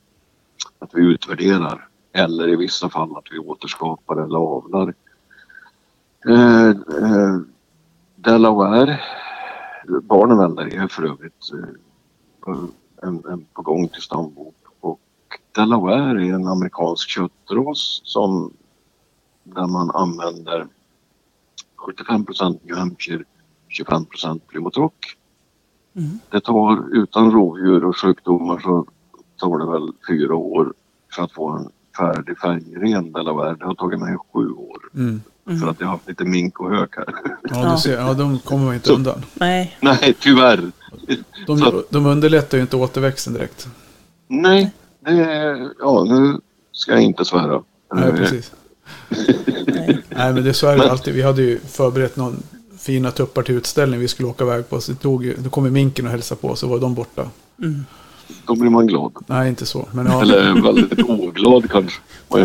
[0.79, 4.93] att vi utvärderar eller i vissa fall att vi återskapar eller avlar.
[6.27, 7.39] Eh, eh,
[8.15, 8.99] Delaware,
[10.03, 12.63] Barnevälder är för övrigt eh,
[13.03, 14.99] en, en på gång till stambok och
[15.55, 18.53] Delaware är en amerikansk köttras som
[19.43, 20.67] där man använder
[21.75, 22.25] 75
[22.63, 23.23] New Hampshire,
[23.67, 24.05] 25
[24.47, 25.17] Plymouth Rock.
[25.93, 26.19] Mm.
[26.29, 28.85] Det tar utan rovdjur och sjukdomar så
[29.39, 30.73] tar det väl fyra år
[31.15, 33.55] för att få en färdig färgren Delaware.
[33.59, 35.21] Det har tagit mig sju år Mm.
[35.47, 35.59] Mm.
[35.61, 37.05] för att jag har haft lite mink och hök här.
[37.43, 37.97] Ja, du ser.
[37.97, 39.25] Ja, de kommer man inte Så- undan.
[39.33, 39.77] Nej.
[39.81, 40.71] Nej, tyvärr.
[41.47, 43.67] De, de underlättar ju inte återväxten direkt.
[44.27, 44.71] Nej,
[45.05, 46.39] det är, ja nu
[46.71, 47.61] ska jag inte svära.
[47.93, 48.51] Nej, precis.
[49.67, 49.99] Nej.
[50.09, 51.13] Nej, men det så är det alltid.
[51.13, 52.43] Vi hade ju förberett någon
[52.79, 54.81] fina tuppar till utställning vi skulle åka iväg på.
[54.81, 57.29] Så det tog, då kom ju minken och hälsade på, så var de borta.
[57.59, 57.85] Mm.
[58.45, 59.13] Då blir man glad.
[59.27, 59.89] Nej, inte så.
[59.93, 60.21] Men ja.
[60.21, 62.01] Eller väldigt oglad kanske.
[62.29, 62.37] Ja.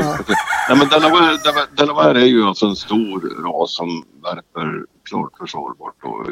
[0.68, 1.38] Nej, men Delaware,
[1.77, 6.27] Delaware- är ju alltså en stor ras som värper klart försvarbart och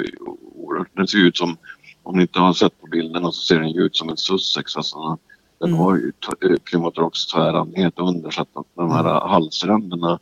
[0.54, 0.88] oerhört.
[0.96, 1.56] Den ser ut som,
[2.02, 4.76] om ni inte har sett på bilderna så ser den ju ut som en sussex.
[4.76, 5.18] Alltså,
[5.60, 5.80] den Mm.
[5.80, 6.56] har ju t- eh,
[7.34, 10.18] tvärandhet under så att de här halsränderna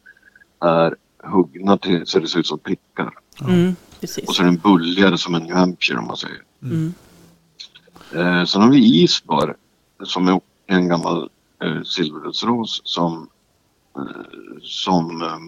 [0.65, 3.11] är huggna till så det ser ut som prickar.
[3.49, 3.77] Mm.
[4.01, 4.29] precis.
[4.29, 6.43] Och så är den bulligare som en New Hampshire om man säger.
[6.63, 6.95] Mm.
[8.15, 9.57] Eh, sen har vi Isbar
[10.05, 11.31] som är en gammal
[11.63, 13.29] eh, silverrödsros som,
[13.97, 15.39] eh, som eh,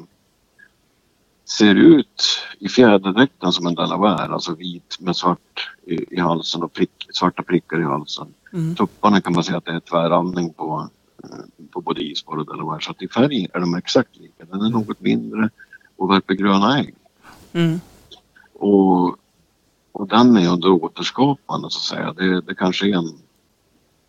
[1.58, 2.22] ser ut
[2.58, 7.42] i fjäderdräkten som en Delaware, alltså vit med svart i, i halsen och prick, svarta
[7.42, 8.34] prickar i halsen.
[8.52, 8.74] Mm.
[8.74, 10.88] Tupparna kan man säga att det är tvärandning på,
[11.24, 14.44] eh, på både Isbar och Delaware så att i färg är de exakt lika.
[14.44, 15.50] Den är något mindre
[15.96, 16.94] och värper gröna ägg.
[17.52, 17.80] Mm.
[18.52, 19.16] Och, och
[20.12, 22.12] den är under återskapande så att säga.
[22.12, 23.08] Det, det kanske är en...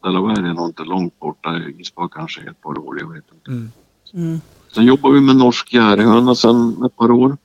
[0.04, 1.60] Delaware är nog inte långt borta.
[1.78, 3.52] Isbar kanske är ett par år, jag vet inte.
[3.52, 3.72] Mm.
[4.13, 4.42] Mm.
[4.72, 7.38] Sen jobbar vi med norsk jägarhöna sen ett par år.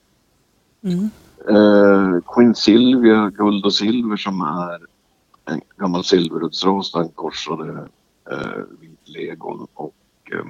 [0.81, 1.09] Mm.
[1.49, 4.79] Eh, Queen Silvia, guld och silver som är
[5.53, 6.91] en gammal silveruddsras.
[6.91, 7.87] Den korsade
[8.31, 9.95] eh, vitlegon och
[10.31, 10.45] eh,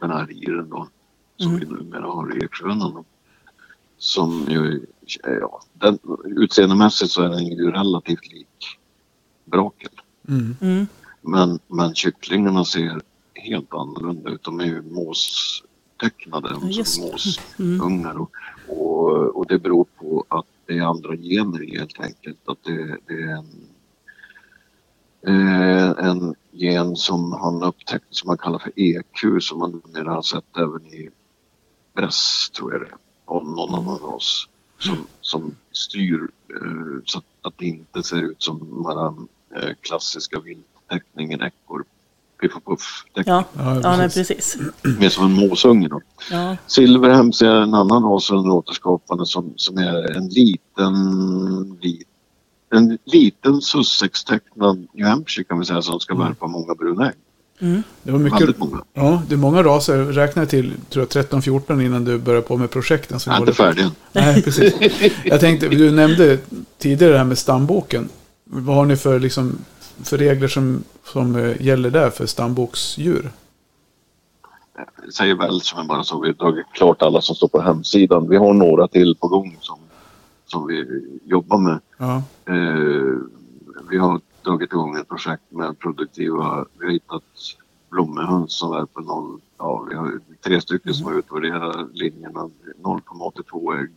[0.00, 0.88] den här riren då.
[1.36, 1.60] Som Mm.
[1.60, 3.04] vi numera har i Eksjönen.
[3.98, 4.86] Som ju,
[5.22, 8.78] ja, den, utseendemässigt så är den ju relativt lik
[9.44, 9.90] braken.
[10.28, 10.56] Mm.
[10.60, 10.86] Mm.
[11.20, 13.00] Men, men kycklingarna ser
[13.34, 14.42] helt annorlunda ut.
[14.42, 18.10] De är ju måstecknade, Ja, måsungar.
[18.10, 18.20] Mm.
[18.20, 18.30] Och,
[18.68, 22.38] och, och det beror på att det är andra gener i helt enkelt.
[22.44, 23.68] Att det, det är en,
[25.26, 30.22] eh, en gen som han upptäckt som man kallar för EQ som man numera har
[30.22, 31.10] sett även i
[31.94, 33.07] Bress tror jag det är.
[33.28, 34.46] Och någon annan ras.
[34.78, 39.06] Som, som styr eh, så att, att det inte ser ut som de här
[39.62, 41.84] eh, klassiska viltteckningen ekorre.
[42.40, 43.04] Piff och puff.
[43.14, 43.44] Ja, Ja,
[43.82, 44.26] ja nej, precis.
[44.26, 44.98] precis.
[44.98, 46.00] Mer som en måsunge då.
[46.30, 46.56] Ja.
[46.66, 50.94] Silverhems är en annan ras eller återskapande som, som är en liten,
[51.80, 52.08] lit,
[52.70, 57.16] en liten Sussex-tecknad New Hampshire kan vi säga som ska värpa många bruna ägg.
[57.60, 57.82] Mm.
[58.02, 58.56] Det var mycket,
[58.92, 59.98] ja, det är många raser.
[59.98, 63.18] Jag räknade till tror jag, 13-14 innan du började på med projekten.
[63.26, 63.90] Jag är inte färdig än.
[64.12, 64.74] Nej, precis.
[65.24, 66.38] Jag tänkte, du nämnde
[66.78, 68.08] tidigare det här med stamboken.
[68.44, 69.58] Vad har ni för, liksom,
[70.02, 73.30] för regler som, som eh, gäller där för stamboksdjur?
[75.04, 76.20] Jag säger väl som jag bara så.
[76.20, 78.28] Vi har dragit klart alla som står på hemsidan.
[78.28, 79.78] Vi har några till på gång som,
[80.46, 80.84] som vi
[81.24, 81.78] jobbar med.
[81.96, 83.14] Ja, Eh,
[83.90, 87.22] vi har dragit igång ett projekt med produktiva, vi har hittat
[87.90, 92.50] blommehöns som är på noll, ja vi har tre stycken som har utvärderat linjerna
[92.82, 93.90] 0,82 ägg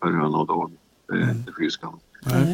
[0.00, 0.72] per höna och dag.
[1.08, 1.98] Det är inte fy skam.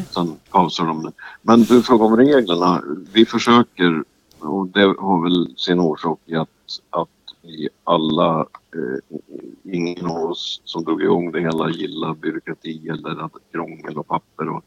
[0.09, 1.11] Sen pausar de det.
[1.41, 2.83] Men du frågar om reglerna.
[3.13, 4.03] Vi försöker,
[4.39, 6.49] och det har väl sin orsak i att,
[6.89, 7.09] att
[7.41, 9.17] vi alla, eh,
[9.63, 14.49] ingen av oss som drog igång det hela gillar byråkrati eller att krångel och papper.
[14.49, 14.63] Och,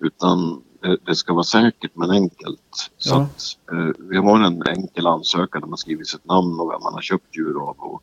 [0.00, 2.90] utan det, det ska vara säkert men enkelt.
[2.98, 3.22] Så Ja.
[3.22, 6.94] att, eh, vi har en enkel ansökan där man skriver sitt namn och vem man
[6.94, 7.76] har köpt djur av.
[7.78, 8.02] Och,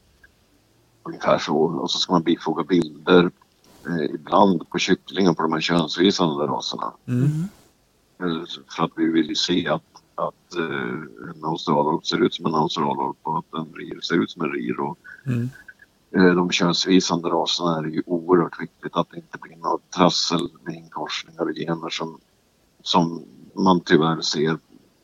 [1.04, 1.58] ungefär så.
[1.58, 3.32] Och så ska man bifoga bilder
[3.88, 6.94] eh, ibland på kycklingar på de här könsvisande raserna.
[7.08, 7.26] Mm.
[8.20, 8.44] Eh,
[8.76, 9.84] För att vi vill ju se att,
[10.16, 14.32] att eh, en australorp ser ut som en australorp och att en rir ser ut
[14.32, 14.80] som en rir.
[14.80, 15.50] Och, Mm.
[16.12, 20.50] Eh, de könsvisande raserna är det ju oerhört viktigt att det inte blir något trassel
[20.64, 22.20] med inkorsningar och gener som,
[22.84, 24.58] som man tyvärr ser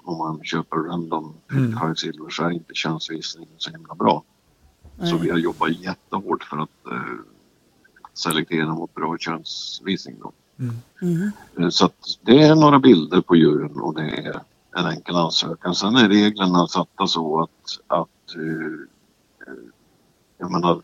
[0.03, 1.63] om man köper random Mm.
[1.71, 4.23] 55 silver så är inte könsvisningen så himla bra.
[4.97, 5.19] Så Nej.
[5.21, 7.19] vi har jobbat jättehårt för att eh,
[8.13, 10.15] selektera mot bra könsvisning.
[10.19, 10.31] Då.
[11.01, 11.31] Mm.
[11.59, 14.41] Eh, Så att det är några bilder på djuren och det är
[14.77, 15.75] en enkel ansökan.
[15.75, 19.53] Sen är reglerna satta så att, att eh,
[20.37, 20.81] jag menar,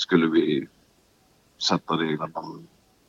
[0.00, 0.68] skulle vi
[1.68, 2.42] sätta reglerna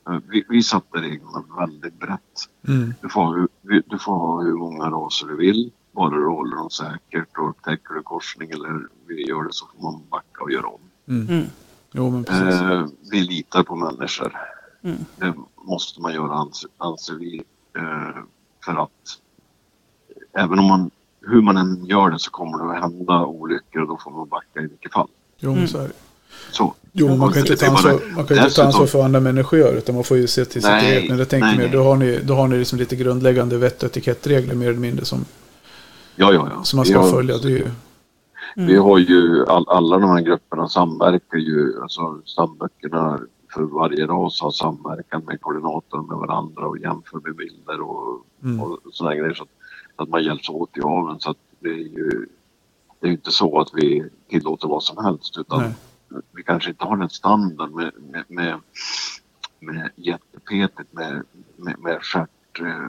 [0.10, 2.49] eh, vi, vi satte reglerna väldigt brett.
[2.67, 2.93] Mm.
[3.01, 6.27] Du får, ha hur- vi- du får ha hur många raser du vill, bara du
[6.27, 10.43] håller dem säkert och upptäcker du korsning eller vi gör det så får man backa
[10.43, 10.82] och göra om.
[11.08, 11.27] Mm.
[11.30, 11.45] Mm.
[11.91, 12.23] Jo.
[12.30, 14.38] Eh, vi litar på människor.
[14.84, 14.97] Mm.
[15.17, 17.43] Det måste man göra anser, anser vi.
[17.77, 18.23] Eh,
[18.65, 19.19] för att
[20.34, 23.88] även om man, hur man än gör det så kommer det att hända olyckor och
[23.88, 25.08] då får man backa i vilket fall.
[25.38, 25.93] Jo, men så är det.
[26.51, 26.73] Så.
[26.93, 29.06] Jo, men man kan inte Det ta ansvar, man kan inte ta ansvar för vad
[29.06, 31.10] andra människor gör, utan man får ju se till sitt eget.
[31.10, 31.73] Men jag tänker nej, mer, nej.
[31.73, 35.06] då har ni, då har ni liksom lite grundläggande vett och etikettregler mer eller mindre
[35.06, 35.25] som,
[36.15, 36.63] Ja, ja, ja.
[36.63, 37.38] som man Vi ska har- följa.
[37.38, 37.67] Det är ju,
[38.56, 43.19] Vi har ju, all, alla de här grupperna samverkar ju, alltså stamböckerna
[43.54, 48.60] för varje ras har samverkan med koordinator med varandra och jämför med bilder och, Mm.
[48.62, 49.34] och sådana grejer.
[49.34, 49.49] Så att,
[49.95, 51.19] att man hjälps åt i aveln.
[51.19, 52.25] Så att det är ju
[52.99, 55.71] det är ju inte så att vi tillåter vad som helst utan Nej.
[56.32, 58.60] Vi kanske inte har en standard med, med, med,
[59.60, 61.24] med jättepetet med,
[61.56, 62.88] med, med stjärt, eh,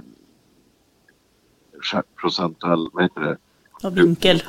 [1.82, 3.36] stjärt procentuell, vad heter det?
[3.82, 4.42] Ja, vinkel.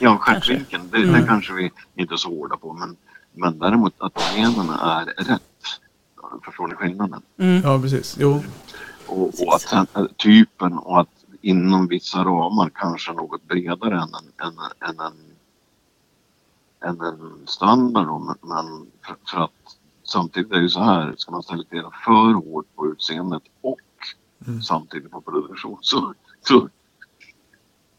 [0.00, 0.88] Ja, stjärtvinkeln.
[0.90, 1.26] Det, det Mm.
[1.26, 2.72] kanske vi inte är så hårda på.
[2.72, 2.96] Men,
[3.32, 5.42] men däremot att generna är rätt.
[6.44, 7.22] Förstår ni skillnaden?
[7.38, 7.62] Mm.
[7.64, 8.16] Ja, precis.
[8.20, 8.42] Jo.
[9.06, 11.08] Och, och att sen, eh, typen och att
[11.40, 14.58] inom vissa ramar kanske något bredare än en, än,
[14.90, 15.12] än en,
[16.84, 18.06] än en standard.
[18.06, 22.32] Då, men- för, för att samtidigt är det ju så här, ska man selektera för
[22.32, 23.80] hårt på utseendet och
[24.46, 24.62] Mm.
[24.62, 26.68] samtidigt på produktion så, så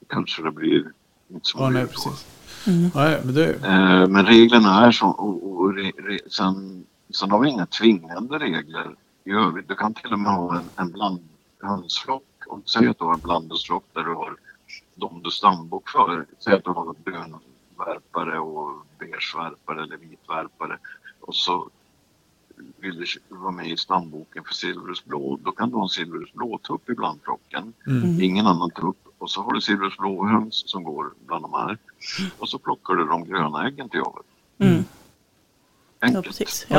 [0.08, 0.92] kanske det blir
[1.30, 2.26] inte så Ja, nej, precis.
[2.68, 2.89] Mm.
[2.96, 3.54] Nej, men det...
[3.54, 8.39] Eh, men reglerna är så och, och re, re, sen, sen har vi inga tvingande
[8.39, 9.68] regler i övrigt.
[9.68, 11.20] Du kan till och med ha en, en bland,
[11.62, 12.24] hönsflock.
[12.48, 14.36] Om säg att du har en blandhönsflock där du har
[14.96, 16.26] de du stambok för.
[16.39, 16.96] Säg att du har
[17.80, 20.78] brunvärpare och beigevärpare eller vitvärpare.
[21.22, 21.70] Och så
[22.78, 25.39] vill du vara med i stamboken för silverusblå.
[25.44, 27.74] Då kan du ha en silverusblåtupp i blandflocken.
[27.88, 28.22] Mm.
[28.22, 28.98] Ingen annan tupp.
[29.18, 31.78] Och så har du silverusblåhöns som går bland de här.
[32.39, 34.24] Och så plockar du de gröna äggen till avel.
[34.58, 34.74] Mm.
[34.78, 34.84] Ja,
[36.08, 36.26] Enkelt.
[36.26, 36.65] Ja, precis.
[36.70, 36.74] De,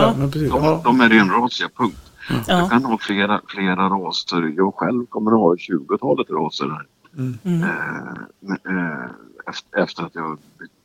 [0.46, 0.80] Ja.
[0.84, 2.12] de är renrasiga, punkt.
[2.28, 2.42] Ja.
[2.46, 4.52] Jag kan ha flera, flera raser.
[4.56, 6.86] Jag själv kommer att ha 20-talet raser här.
[7.18, 7.38] Mm.
[7.44, 7.62] Mm.
[7.62, 9.10] Eh, eh,
[9.46, 10.38] efter, efter att jag,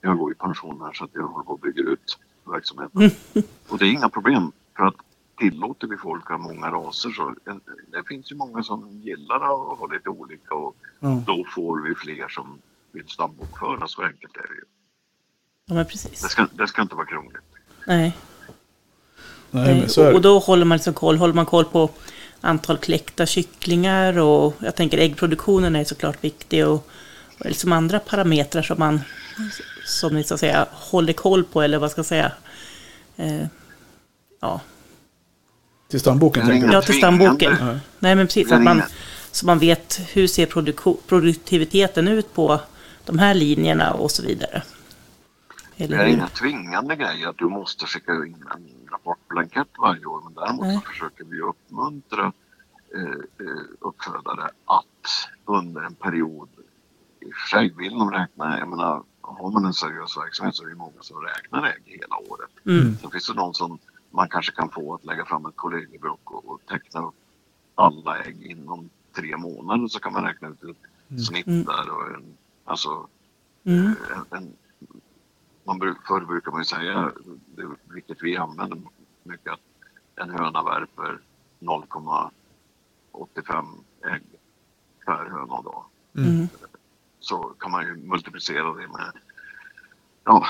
[0.06, 3.12] jag går i pension här så att jag håller på att bygga ut verksamheten.
[3.70, 4.52] Och det är inga problem.
[4.78, 4.96] För att
[5.40, 7.56] tillåter vi folk ha många raser så eh,
[7.92, 11.24] det finns ju många som gillar att ha lite olika och Ja.
[11.28, 12.60] då får vi fler som
[12.92, 13.88] vill stambokföra.
[13.88, 14.64] Så enkelt är det ju.
[15.66, 16.30] ja, men Det precis.
[16.30, 17.42] ska, det ska inte vara krångligt.
[17.88, 18.18] Nej.
[19.52, 20.28] Nej, men Eh, så är och, och det.
[20.30, 21.90] då håller man liksom koll, håller man koll på
[22.42, 26.88] antal kläckta kycklingar och jag tänker äggproduktionen är såklart viktig och, och
[27.40, 29.02] liksom andra parametrar som man
[29.86, 32.32] som ni så att säga håller koll på eller vad ska jag säga.
[33.16, 33.46] Eh,
[34.40, 34.62] ja,
[35.88, 37.58] Till stamboken Det är tänker ja, till stamboken.
[38.00, 38.16] Nej.
[38.16, 38.82] Men precis, Det är att man,
[39.32, 40.46] så man vet hur ser
[41.08, 42.60] produktiviteten ut på
[43.06, 44.64] de här linjerna och så vidare.
[45.78, 46.14] Det Eller är hur?
[46.14, 50.22] inga tvingande grejer att du måste skicka in en rapportblankett varje år.
[50.24, 50.76] Men däremot Nej.
[50.76, 52.34] så försöker vi uppmuntra
[52.96, 53.02] eh,
[53.48, 56.50] eh, uppfödare att under en period,
[57.78, 61.22] vill de räkna, jag menar har man en seriös verksamhet så är det många som
[61.22, 62.50] räknar ägg hela året.
[62.66, 62.96] Mm.
[62.96, 66.50] Sen finns det någon som man kanske kan få att lägga fram ett kollegieblock och,
[66.50, 67.16] och teckna upp
[67.76, 70.78] alla ägg inom tre månader så kan man räkna ut ett
[71.26, 71.64] snitt Mm.
[71.64, 73.08] där och en, alltså
[73.68, 73.86] Mm.
[73.86, 73.96] en,
[74.38, 74.54] en,
[75.64, 77.12] man bruk, förr brukar man ju säga,
[77.56, 78.82] det, vilket vi använder
[79.24, 79.60] mycket, att
[80.16, 81.20] en höna värper
[81.60, 83.66] 0,85
[84.04, 84.24] ägg
[85.06, 85.84] per höna dag.
[86.18, 86.48] Mm.
[87.26, 89.12] Så kan man ju multiplicera det med
[90.24, 90.48] ja,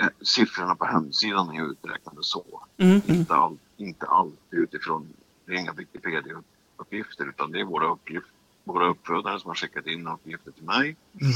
[0.00, 2.62] eh, siffrorna på hemsidan är uträknade så.
[2.76, 2.92] Mm.
[2.92, 3.18] Mm.
[3.18, 5.08] Inte, all, inte alltid utifrån,
[5.44, 8.26] det är inga Wikipedia-uppgifter utan det är våra, uppgift,
[8.64, 10.96] våra uppfödare som har skickat in uppgifter till mig.
[11.20, 11.32] Mm.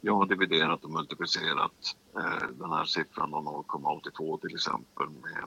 [0.00, 5.44] Jag har dividerat och multiplicerat eh, den här siffran då 0,82 till exempel med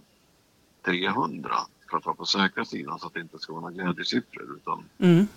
[0.85, 1.55] 300
[1.89, 4.83] för att vara på säkra sidan så att det inte ska vara några glädjesiffror utan
[4.97, 5.27] Mm.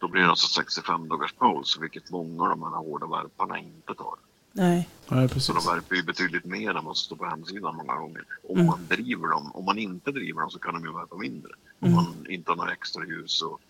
[0.00, 3.94] Då blir det alltså 65 dagars paus vilket många av de här hårda värparna inte
[3.94, 4.14] tar.
[4.52, 4.88] Nej.
[5.08, 5.54] Nej, Så precis.
[5.64, 8.24] de värper ju betydligt mer än som står på hemsidan många gånger.
[8.48, 8.66] Om Mm.
[8.66, 11.52] man driver dem, om man inte driver dem så kan de ju värpa mindre.
[11.80, 11.94] Om Mm.
[11.94, 13.60] man inte har några extra ljus och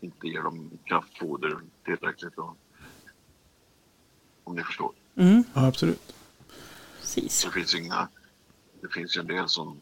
[0.00, 2.38] inte ger dem kraftfoder tillräckligt.
[2.38, 2.56] Och,
[4.44, 4.92] om ni förstår.
[5.14, 5.44] Mm.
[5.54, 6.14] Ja, absolut.
[7.00, 7.44] Precis.
[7.44, 8.08] Det finns inga,
[8.80, 9.80] det finns ju en del som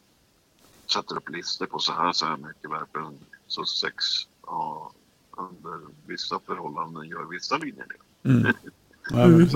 [0.92, 3.10] sätter upp listor på så här, så här mycket värper
[3.46, 4.04] så sex
[4.46, 4.92] ja,
[5.36, 7.84] under vissa förhållanden gör vissa linjer
[8.22, 8.28] det.
[8.30, 8.46] Mm.
[9.10, 9.48] Ja, men.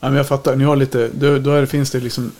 [0.00, 0.56] Ja, men jag fattar.
[0.56, 2.32] Ni har lite, då, då är finns det liksom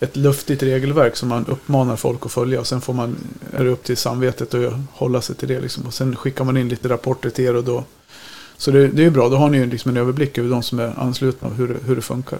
[0.00, 2.60] ett luftigt regelverk som man uppmanar folk att följa.
[2.60, 3.16] Och sen får man,
[3.52, 5.60] är det upp till samvetet att hålla sig till det.
[5.60, 5.86] Liksom.
[5.86, 7.84] Och sen skickar man in lite rapporter till er och då.
[8.56, 9.28] Så det, det är ju bra.
[9.28, 11.78] Då har ni ju liksom en överblick över de som är anslutna och hur, det-
[11.84, 12.38] hur det funkar.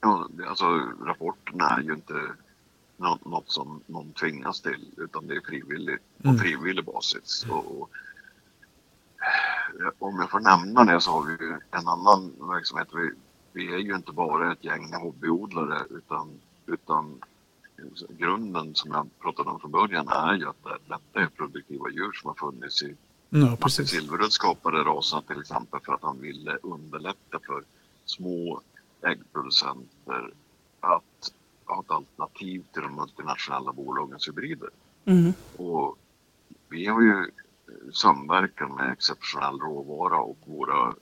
[0.00, 0.64] Ja, alltså
[1.06, 2.14] rapporterna är ju inte
[2.96, 6.40] nå- något som någon tvingas till utan det är frivilligt på Mm.
[6.40, 7.46] frivillig basis.
[7.50, 7.90] Och, och,
[9.98, 12.88] om jag får nämna det så har vi ju en annan verksamhet.
[12.94, 13.10] Vi,
[13.52, 17.20] vi är ju inte bara ett gäng hobbyodlare utan, utan
[18.08, 22.12] grunden som jag pratade om från början är ju att det- detta är produktiva djur
[22.12, 22.96] som har funnits i
[23.30, 23.90] Ja, precis.
[23.90, 27.64] Silverud skapade rasen till exempel för att han ville underlätta för
[28.04, 28.60] små
[29.02, 30.32] äggproducenter
[30.80, 31.32] att
[31.64, 34.68] ha ett alternativ till de multinationella bolagens hybrider.
[35.04, 35.32] Mm.
[35.56, 35.98] Och
[36.68, 37.30] vi har ju
[37.92, 40.94] samverkan med exceptionell råvara och våra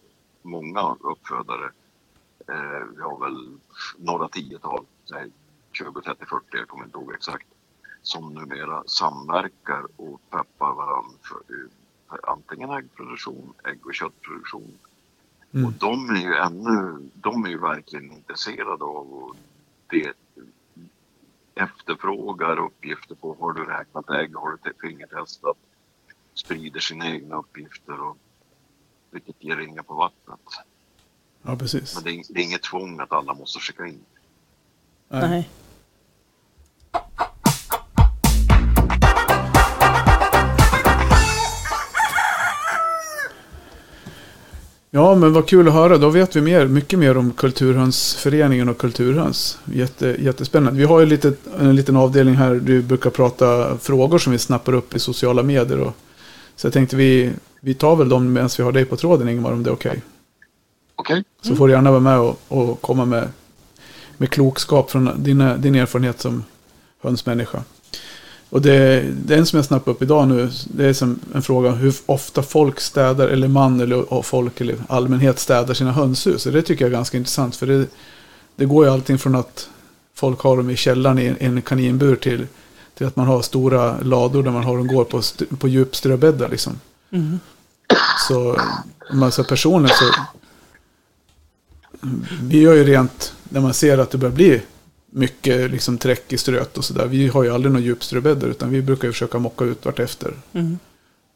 [0.43, 1.71] många uppfödare,
[2.49, 3.59] eh, vi har väl
[3.99, 5.31] några tiotal, säg
[5.73, 7.47] 20, 30, 40, jag kommer inte ihåg exakt,
[8.03, 11.41] som numera samverkar och peppar varandra för,
[12.09, 14.79] för antingen äggproduktion, ägg och köttproduktion.
[15.55, 15.67] Mm.
[15.67, 19.37] Och de är ju ännu, de är ju verkligen intresserade av
[19.87, 20.12] det,
[21.55, 25.57] efter efterfrågar uppgifter på har du räknat ägg, har du fingertestat,
[26.35, 28.16] sprider sina egna uppgifter och
[29.11, 30.41] vilket ger ringar på vattnet.
[31.43, 31.95] Ja, precis.
[31.95, 34.01] Men det är, det är inget tvång att alla måste skicka in.
[35.09, 35.28] Nej.
[35.28, 35.49] Nej.
[44.91, 45.99] Ja, men vad kul att höra.
[45.99, 49.59] Då vet vi mer, mycket mer om Kulturhönsföreningen och Kulturhöns.
[49.64, 50.78] Jätte, jättespännande.
[50.78, 52.55] Vi har ju lite, en liten avdelning här.
[52.55, 55.80] Du brukar prata frågor som vi snappar upp i sociala medier.
[55.80, 55.97] Och,
[56.57, 59.53] så jag tänkte vi, vi tar väl dem medan vi har dig på tråden Ingmar,
[59.53, 60.03] om det är okej.
[60.97, 61.25] Okej?
[61.43, 63.29] Så får du gärna vara med och, och komma med,
[64.17, 66.45] med klokskap från dina, din erfarenhet som
[67.03, 67.63] hönsmänniska.
[68.55, 70.51] Och det, det är en som jag snappade upp idag nu.
[70.65, 75.39] Det är som en fråga hur ofta folk städar, eller man eller folk eller allmänhet
[75.39, 76.47] städar sina hönshus.
[76.47, 77.57] Och det tycker jag är ganska intressant.
[77.57, 77.87] För det,
[78.57, 79.69] det går ju allting från att
[80.15, 82.47] folk har dem i källaren i en kaninbur till,
[82.95, 85.23] till att man har stora lador där man har dem går på,
[85.57, 86.81] på djupströbäddar liksom.
[87.11, 87.41] Mm.
[88.29, 88.61] Så
[89.11, 90.15] om man så personligen så.
[92.43, 94.63] Vi gör ju rent när man ser att det börjar bli
[95.11, 97.07] mycket liksom träck i ströt och sådär.
[97.07, 100.35] Vi har ju aldrig några djupströbäddar utan vi brukar ju försöka mocka ut vartefter.
[100.53, 100.79] Mm.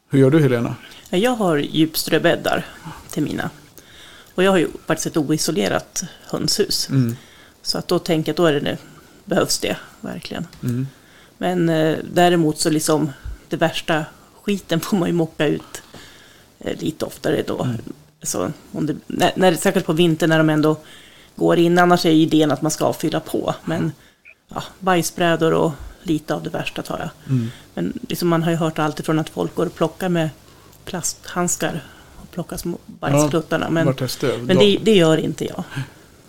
[0.09, 0.75] Hur gör du Helena?
[1.09, 2.65] Ja, Jag har djupströbäddar
[3.09, 3.49] till mina.
[4.35, 6.89] Och jag har ju faktiskt ett oisolerat hönshus.
[6.89, 7.15] Mm.
[7.61, 8.77] Så att då tänker jag att då är det, nu-
[9.25, 10.47] behövs det verkligen.
[10.63, 10.87] Mm.
[11.41, 13.11] Men eh, däremot så liksom
[13.49, 14.05] det värsta
[14.41, 15.81] skiten får man ju mocka ut
[16.59, 17.67] eh, lite oftare då.
[18.23, 20.77] Så om det, när, när, säkert på vintern när de ändå
[21.35, 21.77] går in.
[21.77, 23.55] Annars är ju idén att man ska fylla på.
[23.65, 23.91] Men
[24.47, 25.71] ja, bajsbrädor och
[26.03, 27.09] lite av det värsta tar jag.
[27.35, 27.51] Mm.
[27.73, 30.29] Men liksom man har ju hört allt ifrån att folk går och plockar med
[30.85, 31.83] plasthandskar
[32.21, 33.69] och plockar små bajskluttarna.
[33.69, 35.63] men Vart är men det, det gör inte jag.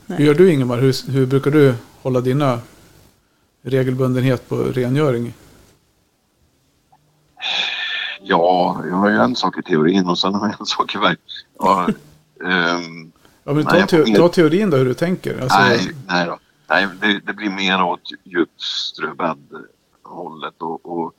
[0.06, 0.78] Hur gör du Ingemar?
[0.78, 2.60] Hur, hur brukar du hålla dina
[3.62, 5.32] regelbundenhet på rengöring?
[8.22, 10.98] Ja, jag har ju en sak i teorin och sen har jag en sak i
[10.98, 11.46] verkligheten.
[11.58, 11.88] Ja,
[12.50, 13.12] ehm,
[13.44, 15.40] Ja, men ta, Nej, får te, ta teorin då hur du tänker.
[15.42, 16.38] Alltså, nej, nej då.
[16.68, 21.12] Nej, det, det blir mer åt djupströbädd-hållet och, och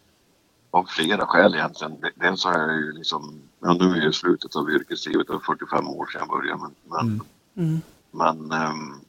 [0.71, 1.93] av flera skäl egentligen.
[2.01, 5.33] De- Dels har jag ju liksom, ja, nu är jag i slutet av yrkeslivet, det
[5.33, 6.61] var 45 år sedan jag började.
[6.61, 7.21] Men, men,
[7.57, 7.57] Mm.
[7.57, 7.81] Mm.
[8.11, 9.00] men ehm,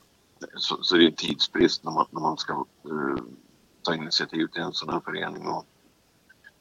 [0.56, 2.52] så, så det är tidsbrist när man, när man ska
[2.84, 3.24] eh,
[3.82, 5.66] ta initiativ till en sån här förening och,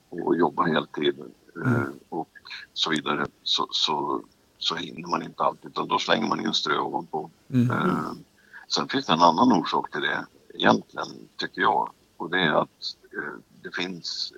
[0.10, 1.26] och jobba heltid eh,
[1.66, 1.94] Mm.
[2.10, 2.30] och
[2.74, 3.26] så vidare.
[3.44, 4.22] Så, så,
[4.58, 7.30] så hinner man inte alltid utan då slänger man in strö ovanpå.
[7.50, 7.72] mm.
[7.72, 8.12] Eh,
[8.68, 11.08] Sen finns det en annan orsak till det egentligen,
[11.38, 11.90] tycker jag.
[12.18, 14.34] Och det är att eh, det finns...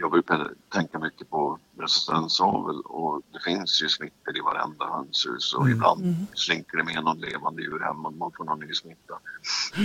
[0.00, 5.62] Jag brukar tänka mycket på resistensavel och det finns ju smittor i varenda hönshus och
[5.62, 5.72] Mm.
[5.76, 6.26] ibland Mm.
[6.34, 9.14] slinker det med någon levande djur hem och man får någon ny smitta.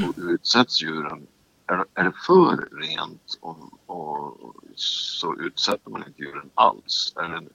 [0.08, 1.28] Och utsätts djuren,
[1.68, 7.14] är, är det för rent och, och så utsätter man inte djuren alls.
[7.16, 7.48] Är det,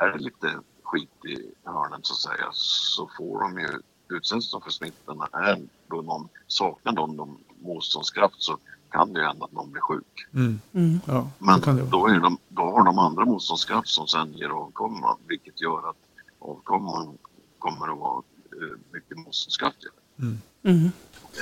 [0.00, 3.68] är det lite skit i hörnen så att säga så får de ju
[4.16, 5.28] utsätts de för smittorna.
[5.32, 8.58] Är då någon, saknar de, de motståndskraft så
[8.92, 10.26] kan det ju hända att någon blir sjuk.
[10.34, 10.60] Mm.
[10.74, 11.00] Mm.
[11.06, 15.60] Ja, Men då, är de, då har de andra motståndskraft som sen ger avkomma vilket
[15.60, 15.96] gör att
[16.38, 17.18] avkomman
[17.58, 18.22] kommer att vara
[18.52, 19.94] eh, mycket motståndskraftigare.
[20.18, 20.38] Mm.
[20.62, 20.84] Mm.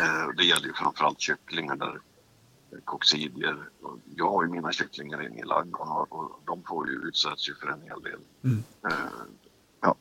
[0.00, 1.94] Eh, det gäller ju framförallt kycklingar där
[2.72, 3.56] eh, koxidier.
[3.82, 7.54] och Jag har ju mina kycklingar inne i ladugården och, de får ju utsätts ju
[7.54, 8.20] för en hel del.
[8.44, 8.62] Mm.
[8.88, 9.92] Eh,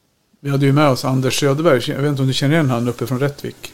[0.41, 1.91] Vi hade ju med oss Anders Söderberg.
[1.91, 3.73] Jag vet inte om du känner igen han uppe från Rättvik?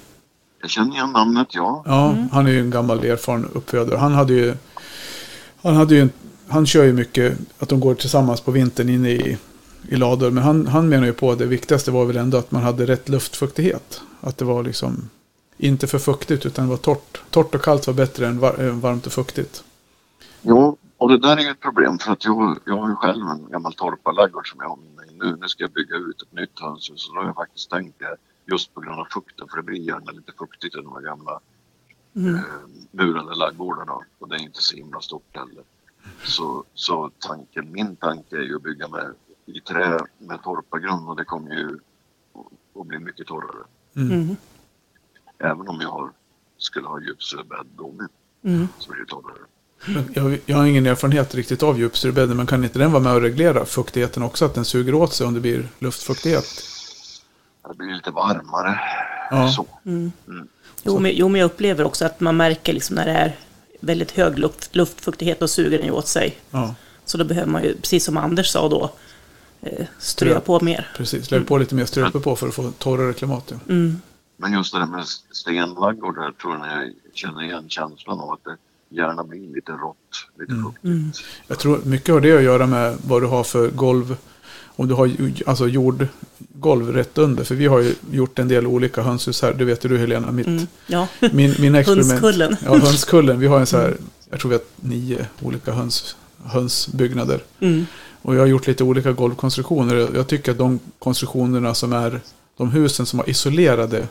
[0.61, 1.83] Jag känner igen namnet, ja.
[1.85, 3.97] Ja, han är ju en gammal erfaren uppfödare.
[3.97, 4.55] Han hade ju...
[5.61, 6.01] Han hade ju...
[6.01, 6.11] en-
[6.47, 9.37] Han kör ju mycket att de går tillsammans på vintern inne i,
[9.89, 10.31] i lador.
[10.31, 12.85] Men han, han menar ju på att det viktigaste var väl ändå att man hade
[12.85, 14.01] rätt luftfuktighet.
[14.21, 15.09] Att det var liksom
[15.57, 17.21] inte för fuktigt utan det var torrt.
[17.29, 19.63] Torrt och kallt var bättre än var, än varmt och fuktigt.
[20.41, 23.23] Jo, och det där är ju ett problem för att jag, jag har ju själv
[23.27, 25.37] en gammal torparladugård som jag har med mig nu.
[25.41, 28.15] Nu ska jag bygga ut ett nytt hönshus och då har jag faktiskt tänkt det
[28.45, 31.39] just på grund av fukten för det blir gärna lite fuktigt i de här gamla
[32.15, 32.35] Mm.
[32.35, 32.41] eh,
[32.91, 35.63] murade ladugårdarna och det är inte så himla stort heller.
[36.23, 39.13] Så, så tanken, min tanke är ju att bygga med,
[39.45, 41.79] i trä med torpargrund och det kommer ju
[42.79, 43.63] att- bli mycket torrare.
[43.95, 44.35] Mm.
[45.39, 46.11] Även om jag har,
[46.57, 48.09] skulle ha med
[48.43, 48.67] Mm.
[48.79, 49.37] så blir det torrare.
[50.13, 52.37] Jag, jag har ingen erfarenhet riktigt av djupströbädden.
[52.37, 54.45] Men kan inte den vara med och reglera fuktigheten också?
[54.45, 56.45] Att den suger åt sig om det blir luftfuktighet?
[57.67, 58.79] Det blir lite varmare.
[59.31, 59.51] Ja.
[59.51, 59.65] Så.
[59.85, 60.11] Mm.
[60.27, 60.47] Mm.
[60.83, 63.35] Jo, men, jo, men jag upplever också att man märker liksom när det är
[63.79, 66.37] väldigt hög luft, luftfuktighet och suger den ju åt sig.
[66.51, 68.91] Ja, Så då behöver man ju, precis som Anders sa då,
[69.61, 70.91] eh, strö på mer.
[70.97, 71.31] precis.
[71.31, 73.43] Lägg på lite mer ströpe på för att få torrare klimat.
[73.51, 73.57] Ja.
[73.73, 74.01] Mm.
[74.37, 78.57] Men just det där med stenlaggårdar tror jag jag känner igen känslan av att det
[78.95, 79.97] gärna blir lite rått,
[80.39, 80.63] lite Mm.
[80.65, 80.83] fuktigt.
[80.85, 81.11] Mm.
[81.47, 84.17] Jag tror mycket har det att göra med vad du har för golv.
[84.75, 85.11] Om du har
[85.45, 87.43] alltså jordgolv rätt under.
[87.43, 89.53] För vi har ju gjort en del olika hönshus här.
[89.53, 90.31] Det vet ju du Helena.
[90.31, 90.67] Mitt, Mm.
[90.87, 92.11] Ja, min, mina experiment.
[92.11, 92.55] Hönskullen.
[92.65, 93.39] Ja, hönskullen.
[93.39, 93.97] Vi har en så här,
[94.29, 96.15] jag tror vi har nio olika höns,
[96.45, 97.43] hönsbyggnader.
[97.59, 97.85] mm.
[98.21, 99.95] Och jag har gjort lite olika golvkonstruktioner.
[99.95, 102.21] Jag jag tycker att de konstruktionerna som är,
[102.57, 104.07] de husen som har isolerade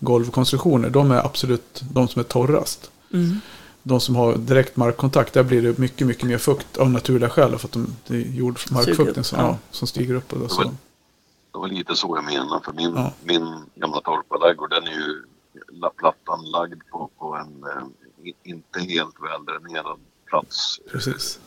[0.00, 2.90] golvkonstruktioner, de är absolut de som är torrast.
[3.12, 3.40] Mm.
[3.82, 7.58] De som har direkt markkontakt, där blir det mycket, mycket mer fukt av naturliga skäl.
[7.58, 9.46] För att de, det är jordmarkfukten som, Ja.
[9.46, 10.32] ja, som stiger upp.
[10.32, 10.62] Och så.
[10.62, 13.12] Det var lite så jag menade för min, Ja.
[13.24, 15.24] min gamla torparläggård den är ju
[15.72, 20.80] la- plattan lagd på, på en eh, inte helt väldränerad plats.
[20.92, 21.40] Precis.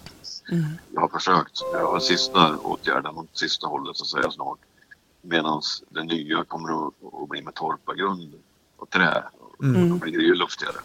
[0.51, 0.63] Mm.
[0.93, 4.57] Jag har försökt, jag har sista åtgärden åt sista hållet så att säga snart.
[5.21, 8.33] Medan det nya kommer att, att bli med torpargrund
[8.77, 9.23] och trä.
[9.63, 9.89] Mm.
[9.89, 10.75] Då blir det ju luftigare.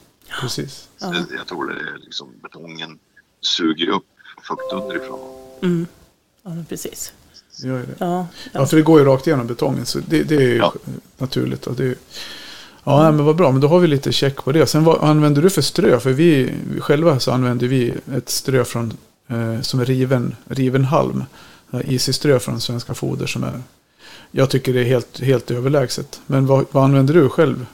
[0.40, 0.88] Precis.
[0.98, 1.14] Ja.
[1.14, 2.98] Så jag tror det är liksom betongen
[3.40, 4.04] suger upp
[4.48, 5.18] fukt underifrån.
[5.62, 5.86] Mm.
[6.42, 7.12] Ja, precis.
[7.62, 7.86] Det gör det.
[7.98, 8.66] Ja, Ja, ja.
[8.66, 9.86] för det går ju rakt igenom betongen.
[9.86, 10.72] Så det, det är ju Ja.
[11.18, 11.66] naturligt.
[11.66, 11.94] Och det är,
[12.84, 13.52] ja, nej, men vad bra.
[13.52, 14.66] Men då har vi lite check på det.
[14.66, 16.00] Sen vad använder du för strö?
[16.00, 18.96] För vi, själva så använder vi ett strö från,
[19.28, 21.24] eh, som är riven, riven halm.
[21.72, 23.62] Easy-strö från Svenska Foder som är,
[24.30, 26.20] jag tycker det är helt, helt överlägset.
[26.26, 27.66] Men vad, vad använder du själv?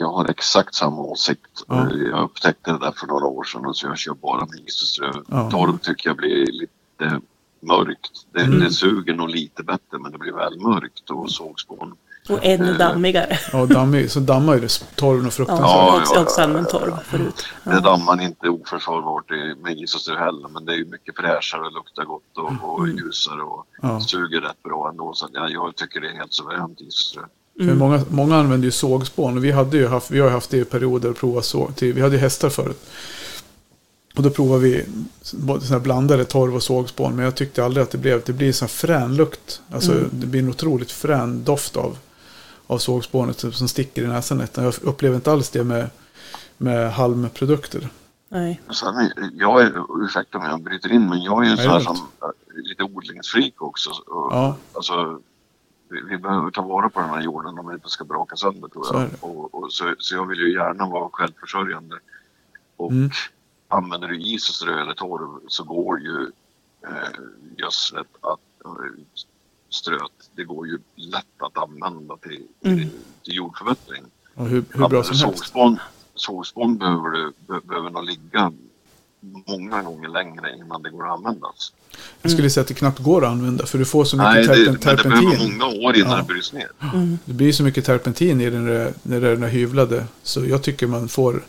[0.00, 1.64] Jag har exakt samma åsikt.
[1.68, 1.90] Ja.
[2.10, 5.12] Jag upptäckte det där för några år sedan och så jag kör bara med isoströ.
[5.28, 5.50] Ja.
[5.50, 7.20] Torv tycker jag blir lite
[7.60, 8.10] mörkt.
[8.32, 8.60] Det, Mm.
[8.60, 11.94] det suger nog lite bättre men det blir väl mörkt och sågspån.
[12.28, 13.38] Och ännu dammigare.
[13.52, 15.68] Ja, dammig, så dammar ju det torven och fruktansvärt.
[15.68, 16.96] Ja, jag har ja, använt ja, torv ja.
[17.04, 17.44] förut.
[17.64, 17.80] Det Ja.
[17.80, 19.30] dammar inte oförsvarbart
[19.62, 22.96] med isoströ heller men det är ju mycket fräschare och luktar gott och, och Mm.
[22.96, 24.00] ljusare och Ja.
[24.00, 25.12] suger rätt bra ändå.
[25.14, 27.22] Så ja, jag tycker det är helt suveränt isoströ.
[27.60, 27.78] För Mm.
[27.78, 30.56] många, många använder ju sågspån och vi, hade ju haft, vi har ju haft det
[30.56, 31.76] i perioder att prova såg.
[31.76, 32.86] Till, vi hade ju hästar förut.
[34.16, 34.84] Och då provade vi
[35.32, 37.16] både såna här blandade torv och sågspån.
[37.16, 39.60] Men jag tyckte aldrig att det blev, det blir en sån här frän lukt.
[39.72, 40.08] Alltså Mm.
[40.12, 41.98] det blir en otroligt frän doft av,
[42.66, 44.42] av sågspånet som- som sticker i näsan.
[44.54, 45.90] Jag upplever inte alls det med,
[46.56, 47.88] med halmprodukter.
[48.28, 48.60] Nej.
[48.70, 49.72] Sen, jag är,
[50.04, 53.62] ursäkta om jag bryter in, men jag är ju sån här som är lite odlingsfreak
[53.62, 53.90] också.
[53.90, 54.56] Och, Ja.
[54.72, 55.18] Alltså,
[55.90, 58.68] vi, vi behöver ta vara på den här jorden om den inte ska braka sönder
[58.68, 59.02] tror Så jag.
[59.10, 59.16] det.
[59.20, 61.98] Och, och, så, så jag vill ju gärna vara självförsörjande.
[62.76, 63.10] Och Mm.
[63.68, 66.30] använder du is och strö eller torv så går ju
[66.86, 67.20] eh,
[67.56, 68.70] gödslet att eh,
[69.68, 72.88] ströt, det går ju lätt att använda till, till, Mm.
[73.24, 74.04] till jordförbättring.
[74.34, 75.20] Och hur, hur bra som helst.
[75.38, 75.78] Sågspån,
[76.14, 78.52] sågspån behöver, du, be, behöver nog ligga
[79.46, 81.72] många gånger längre innan det går att användas.
[82.22, 83.66] Jag skulle säga att det knappt går att använda.
[83.66, 85.58] För du får så mycket Nej, det, terpen, men det behöver terpentin.
[85.58, 86.16] många år innan Ja.
[86.16, 86.68] det bryts ner.
[86.94, 87.18] Mm.
[87.24, 90.04] Det blir så mycket terpentin i den där, när är den där hyvlade.
[90.22, 91.42] Så jag tycker man får...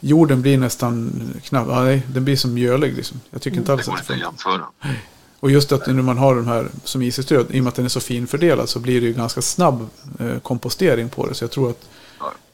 [0.00, 1.12] Jorden blir nästan
[1.44, 1.68] knappt...
[1.70, 3.20] Nej, den blir som mjölig liksom.
[3.30, 4.66] Jag tycker inte Det alls går att det inte att jämföra.
[5.40, 7.84] Och just att när man har den här som isestöd, i och med att den
[7.84, 9.86] är så finfördelad så blir det ju ganska snabb
[10.18, 11.34] eh, kompostering på det.
[11.34, 11.88] Så jag tror att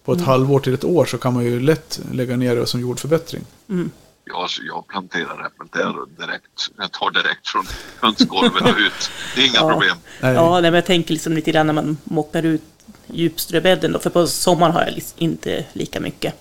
[0.04, 2.80] på ett halvår till ett år så kan man ju lätt lägga ner det som
[2.80, 3.42] jordförbättring.
[3.68, 3.90] Mm.
[4.28, 6.70] Jag, jag planterar äppelträd direkt.
[6.78, 7.66] Jag tar direkt från
[8.00, 9.10] hönsgolvet och ut.
[9.34, 9.70] Det är inga Ja.
[9.72, 9.96] problem.
[10.20, 12.62] Nej, Ja, nej, men jag tänker liksom lite grann när man mockar ut
[13.06, 16.34] djupströbädden då, för på sommaren har jag lis- inte lika mycket.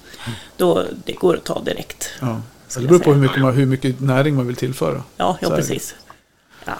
[0.57, 2.09] Då det går att ta direkt.
[2.21, 2.41] ja.
[2.75, 5.03] Det beror på hur mycket, man, hur mycket näring man vill tillföra.
[5.17, 5.95] Ja, ja precis.
[6.65, 6.73] Ja,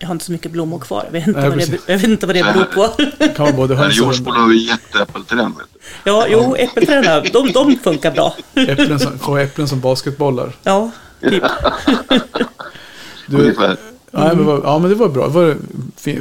[0.00, 1.02] jag har inte så mycket blommor kvar.
[1.04, 2.88] Jag vet inte, Nej, vad, det, jag vet inte vad det beror på.
[3.36, 4.40] Kan både höns och Jorsbo hundar.
[4.42, 5.52] har vi jätteäppelträd.
[6.04, 8.36] Ja, jo, äppelträden, de, de funkar bra.
[8.54, 10.52] Äpplen som, få äpplen som basketbollar.
[10.62, 10.90] Ja,
[11.22, 11.42] typ.
[13.26, 13.76] Du, Ungefär.
[14.10, 15.24] nej, men, ja, men det var bra.
[15.28, 15.56] Det var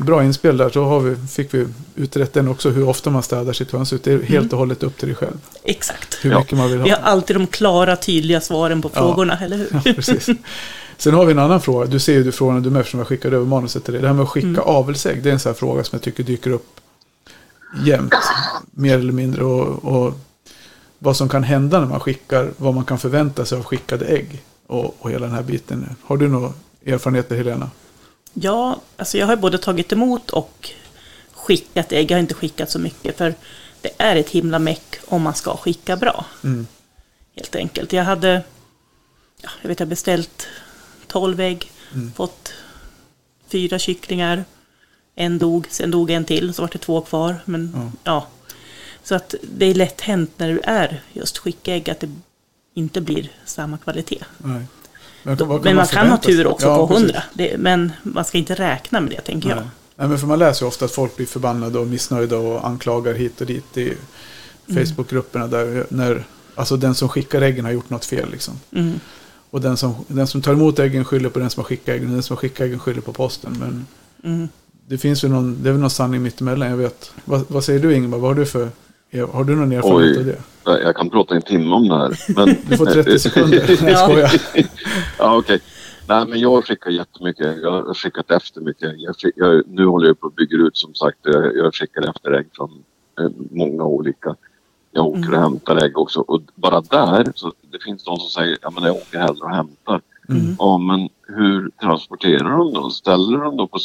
[0.01, 0.69] bra inspel där.
[0.69, 4.01] Så har vi, fick vi utrett den också, hur ofta man städar sitt hönshus.
[4.03, 5.37] Det är helt och hållet upp till dig själv.
[5.63, 6.17] Exakt.
[6.21, 6.39] Hur Ja.
[6.39, 6.85] mycket man vill ha.
[6.85, 8.99] Vi har alltid de klara, tydliga svaren på Ja.
[8.99, 9.67] frågorna, eller hur?
[9.71, 10.29] Ja, precis.
[11.01, 11.85] Sen har vi en annan fråga.
[11.85, 14.01] Du ser ju du frågan du med eftersom jag skickade över manuset till dig.
[14.01, 14.61] Det här med att skicka Mm.
[14.63, 15.23] avelsägg.
[15.23, 16.79] Det är en sån här fråga som jag tycker dyker upp
[17.85, 18.13] jämt.
[18.71, 19.43] Mer eller mindre.
[19.43, 20.13] Och, och
[20.99, 22.51] vad som kan hända när man skickar.
[22.57, 24.43] Vad man kan förvänta sig av skickade ägg.
[24.67, 25.95] Och, och hela den här biten.
[26.03, 26.53] Har du några
[26.85, 27.69] erfarenheter Helena?
[28.33, 30.69] Ja, alltså jag har både tagit emot och
[31.33, 32.11] skickat ägg.
[32.11, 33.35] Jag har inte skickat så mycket för
[33.81, 36.25] det är ett himla meck om man ska skicka bra.
[36.43, 36.67] Mm.
[37.35, 37.93] Helt enkelt.
[37.93, 38.43] Jag hade,
[39.41, 40.47] ja, jag vet jag beställt
[41.11, 42.11] 12 ägg, Mm.
[42.15, 42.53] fått
[43.47, 44.45] fyra kycklingar,
[45.15, 47.35] en dog, sen dog en till, så var det två kvar.
[47.45, 47.91] Men Ja.
[48.03, 48.27] ja.
[49.03, 52.09] Så att det är lätt hänt när du är just skickägg att det
[52.73, 54.23] inte blir samma kvalitet.
[54.37, 54.61] Nej.
[55.23, 57.03] Men, Då, men man kan ha tur också Ja, på precis.
[57.03, 57.23] 100.
[57.33, 59.57] Det, men man ska inte räkna med det, tänker Nej.
[59.57, 59.67] jag.
[59.95, 63.13] Nej, men för man läser ju ofta att folk blir förbannade och missnöjda och anklagar
[63.13, 63.93] hit och dit i
[64.69, 64.85] Mm.
[64.85, 66.23] Facebookgrupperna där när
[66.55, 68.59] alltså den som skickar äggen har gjort något fel liksom.
[68.75, 68.99] Mm.
[69.51, 72.07] Och den som, den som tar emot äggen skyller på den som har skickat äggen.
[72.07, 73.55] Och den som har skickat äggen skyller på posten.
[73.59, 73.85] Men
[74.23, 74.47] Mm.
[74.87, 77.11] det finns väl någon, det är väl någon sanning mittemellan, jag vet.
[77.25, 78.17] Vad, vad säger du Ingmar?
[78.17, 78.69] Vad har du för,
[79.31, 80.19] har du någon erfarenhet Oj.
[80.19, 80.41] av det?
[80.65, 82.19] Nej, Jag kan prata en timme om det här.
[82.35, 83.65] Men, Du får 30 sekunder.
[83.81, 83.97] Jag Ja.
[84.07, 84.31] skojar.
[85.19, 85.59] ja, okej.
[86.07, 87.57] Nej, men jag skickar jättemycket.
[87.61, 88.93] Jag har skickat efter mycket.
[88.97, 91.17] Jag, skick- jag, nu håller jag på att bygga ut som sagt.
[91.23, 92.69] Jag, jag skickar efter ägg från
[93.19, 94.35] eh, många olika.
[94.91, 96.19] Jag åker och hämtar ägg också.
[96.19, 99.55] Och bara där, så det finns de som säger ja men jag åker hellre och
[99.55, 100.01] hämtar.
[100.29, 100.55] Mm.
[100.59, 102.89] Ja men hur transporterar de då?
[102.89, 103.79] Ställer de då på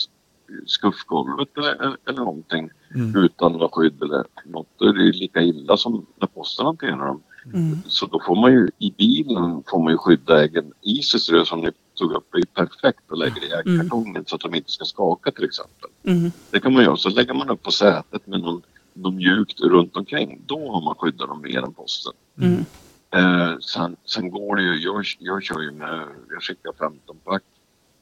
[0.67, 3.25] skuffgolvet eller, eller någonting Mm.
[3.25, 4.83] utan något skydd eller något?
[4.83, 7.23] Är det ju lika illa som när posten hanterar dem.
[7.55, 7.79] Mm.
[7.87, 10.73] Så då får man ju i bilen får man ju skydda äggen.
[10.83, 14.55] Isisrö som ni tog upp är ju perfekt att lägga i äggkartongen så att de
[14.55, 15.91] inte ska skaka till exempel.
[16.05, 16.31] Mm.
[16.51, 16.97] Det kan man göra.
[16.97, 18.63] Så lägger man upp på sätet med någon,
[18.97, 20.43] någon mjukt runt omkring.
[20.47, 22.13] Då har man skyddat dem mer än posten.
[22.41, 22.65] Mm.
[23.11, 27.43] Eh, sen, sen går det ju, jag, jag kör ju med, jag skickar 15 pack.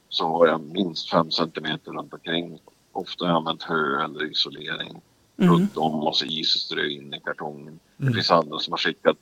[0.09, 2.59] Så har jag minst 5 centimeter runt omkring.
[2.93, 5.01] Ofta har jag använt hö eller isolering
[5.37, 5.53] Mm.
[5.55, 7.79] runt om och så isströ in i kartongen.
[7.97, 8.15] Det Mm.
[8.15, 9.17] finns andra som har skickat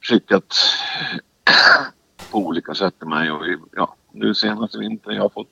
[0.00, 0.54] skickat
[2.30, 3.30] på olika sätt till mig.
[3.30, 3.46] Och,
[3.76, 5.48] ja, nu senaste vintern jag har fått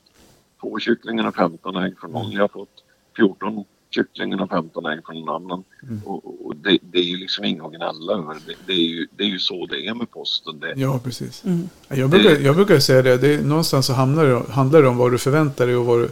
[0.61, 2.31] två kycklingar och 15 ägg från någon.
[2.31, 2.83] Jag har fått
[3.15, 3.65] 14
[3.95, 5.63] kycklingar och 15 ägg från någon annan.
[5.83, 6.01] Mm.
[6.05, 8.35] Och, och det, det är ju liksom inget att gnälla över.
[8.47, 10.59] Det, det, är ju, det är ju så det är med posten.
[10.59, 11.43] Det, Ja, precis.
[11.45, 11.69] Mm.
[11.87, 14.97] Jag brukar, jag brukar säga det, det är, någonstans så hamnar det, handlar det om
[14.97, 16.09] vad du förväntar dig och vad du...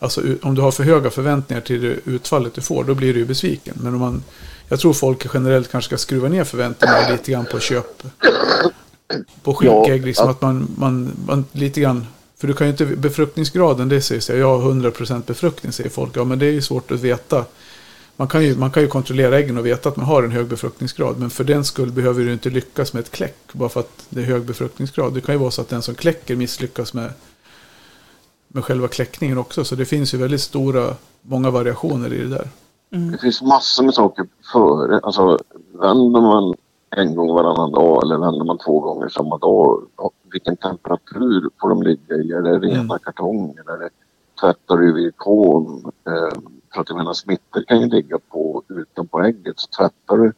[0.00, 3.20] Alltså om du har för höga förväntningar till det utfallet du får, då blir du
[3.20, 3.74] ju besviken.
[3.82, 4.22] Men om man...
[4.68, 8.02] Jag tror folk generellt kanske ska skruva ner förväntningarna lite grann på köp.
[9.42, 12.06] På skickägg, Ja, liksom att- att man, man, man lite grann...
[12.38, 12.86] För du kan ju inte...
[12.86, 14.38] Befruktningsgraden, det säger sig.
[14.38, 16.16] Jag har 100% befruktning, säger folk.
[16.16, 17.44] Ja, men det är ju svårt att veta.
[18.16, 20.46] Man kan, ju, man kan ju kontrollera äggen och veta att man har en hög
[20.46, 21.18] befruktningsgrad.
[21.18, 23.36] Men för den skull behöver du inte lyckas med ett kläck.
[23.52, 25.14] Bara för att det är hög befruktningsgrad.
[25.14, 27.12] Det kan ju vara så att den som kläcker misslyckas med,
[28.48, 29.64] med själva kläckningen också.
[29.64, 32.48] Så det finns ju väldigt stora, många variationer i det där.
[32.92, 33.12] Mm.
[33.12, 35.00] det finns massor med saker före.
[35.02, 35.38] Alltså
[35.72, 36.54] vänder man
[36.90, 39.82] en gång varannan dag eller vänder man två gånger samma dag.
[40.32, 42.32] Vilken temperatur får de ligga i?
[42.32, 42.98] Är det rena Mm.
[42.98, 43.70] kartonger?
[43.70, 43.90] Är det
[44.40, 45.92] tvättar du vid kon?
[46.06, 46.40] Eh,
[46.74, 49.60] för att jag menar smittor kan ju ligga på utanpå ägget.
[49.60, 50.32] Så tvättar du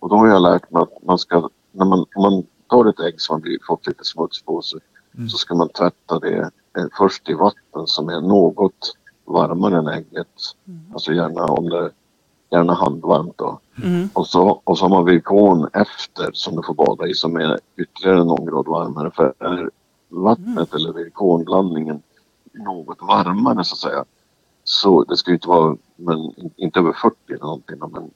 [0.00, 3.00] och då har jag lärt mig att man ska, när man, om man tar ett
[3.00, 4.80] ägg som har fått lite smuts på sig
[5.16, 5.28] Mm.
[5.28, 8.92] så ska man tvätta det eh, först i vatten som är något
[9.24, 10.28] varmare än ägget.
[10.92, 11.90] Alltså gärna om det
[12.50, 13.60] gärna handvarmt då.
[13.84, 14.08] Mm.
[14.12, 17.58] Och så, och så har man virkon efter som du får bada i som är
[17.76, 19.10] ytterligare någon grad varmare.
[19.10, 19.70] För är
[20.08, 22.02] vattnet eller virkonblandningen
[22.52, 24.04] något varmare så att säga.
[24.64, 27.78] Så det ska ju inte vara, men inte över 40 eller någonting.
[27.78, 28.10] Men,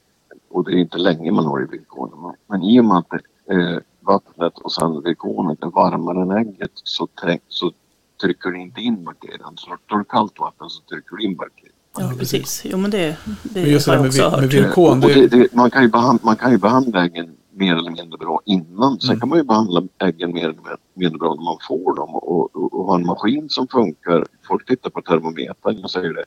[0.50, 2.34] och det är inte länge man har i virkonen.
[2.46, 7.08] Men, i och med att eh, vattnet och sen virkonet är varmare än ägget så,
[7.48, 7.72] så
[8.20, 9.56] trycker du inte in bakterien.
[9.56, 11.69] Så tar du kallt vatten så trycker du in bakterien.
[11.98, 12.62] Ja, precis.
[12.64, 14.52] Jo, men det, det Men just har jag med, också med hört.
[14.52, 17.76] virkon, Och det, det, det, man, kan ju behandla, man kan ju behandla äggen mer
[17.76, 19.00] eller mindre bra innan.
[19.00, 19.20] Sen Mm.
[19.20, 22.72] kan man ju behandla äggen mer eller mindre bra när man får dem och, och,
[22.74, 24.26] och ha en maskin som funkar.
[24.48, 26.24] Folk tittar på termometern och säger det.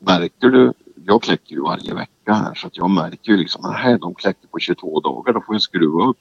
[0.00, 0.72] Märker du?
[1.06, 4.48] Jag kläcker ju varje vecka här så att jag märker ju liksom att de kläcker
[4.48, 5.32] på 22 dagar.
[5.32, 6.16] Då får jag skruva upp.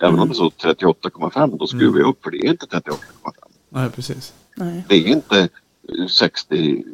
[0.00, 0.28] Även om Mm.
[0.28, 2.96] det står 38,5 då skruvar jag upp för det är inte 38,5.
[3.68, 4.34] nej, precis.
[4.56, 4.84] Nej.
[4.88, 5.40] Det är inte
[5.98, 6.84] eh, 60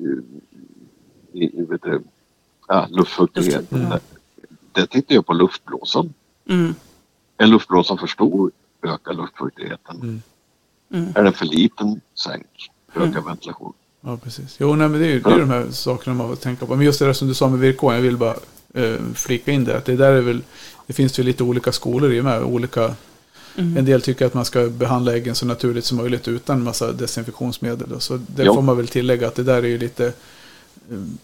[1.35, 2.03] i, i, vet du,
[2.69, 3.71] ja, luftfuktighet.
[3.71, 3.99] Luft- ja.
[4.73, 6.15] Det, det tittar jag på luftblåsan.
[6.49, 6.75] Mm.
[7.39, 8.51] Är luftblåsan för stor
[8.83, 9.97] ökar luftfuktigheten.
[9.97, 10.23] Mm.
[10.95, 11.13] Mm.
[11.15, 12.47] Är den för liten sänk
[12.95, 13.25] ökar Mm.
[13.25, 13.73] ventilation.
[14.01, 14.57] Ja, precis.
[14.61, 16.77] Jo, nej, men det är ju det är de här sakerna man får tänka på.
[16.77, 18.37] Men just det där som du sa med virkon, jag vill bara
[18.75, 19.77] eh, flika in det.
[19.77, 20.43] Att det där är väl,
[20.87, 22.43] det finns ju lite olika skolor i och med.
[22.43, 22.95] Olika,
[23.57, 23.77] Mm.
[23.77, 28.01] En del tycker att man ska behandla äggen så naturligt som möjligt utan massa desinfektionsmedel.
[28.01, 28.55] Så det Ja.
[28.55, 30.13] får man väl tillägga att det där är ju lite,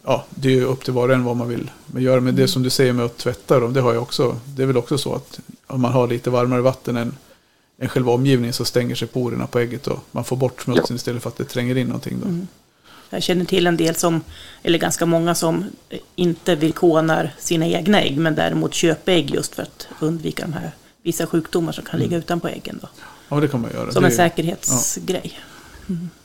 [0.05, 2.21] ja, det är ju upp till var och en vad man vill göra.
[2.21, 4.41] Men det som du säger med att tvätta dem, det har jag också.
[4.45, 7.17] Det är väl också så att om man har lite varmare vatten än,
[7.81, 11.23] än själva omgivningen så stänger sig porerna på ägget och man får bort smutsen istället
[11.23, 12.21] för att det tränger in någonting.
[12.21, 12.29] Då.
[12.29, 12.47] Mm.
[13.11, 14.21] Jag känner till en del som,
[14.63, 15.65] eller ganska många som
[16.17, 20.71] inte virkånar sina egna ägg men däremot köper ägg just för att undvika de här
[21.03, 22.79] vissa sjukdomar som kan ligga utanpå äggen.
[22.83, 22.89] Då.
[23.29, 23.93] Ja, det kan man göra.
[23.93, 25.19] Som det en är- säkerhetsgrej.
[25.19, 25.58] absolut.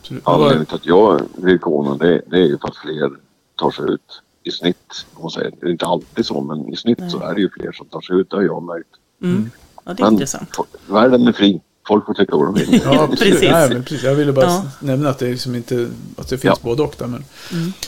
[0.09, 3.11] Det var- Anledningen till att jag vill kona det, det är ju för att fler
[3.55, 5.05] tar sig ut i snitt.
[5.13, 5.51] Om man säger.
[5.61, 8.01] Det är inte alltid så men i snitt så är det ju fler som tar
[8.01, 8.29] sig ut.
[8.29, 8.87] Det har jag märkt.
[9.21, 9.49] Mm.
[9.85, 10.49] Ja, det är Men intressant.
[10.87, 11.61] världen är fri.
[11.87, 12.81] folk får tycka vad de vill.
[12.85, 13.41] Ja, precis.
[13.41, 14.03] Nej, men precis.
[14.03, 14.65] Jag ville bara Ja.
[14.79, 16.69] nämna att det, liksom inte, att det finns Ja.
[16.69, 16.95] både och.
[16.99, 17.23] Där, men,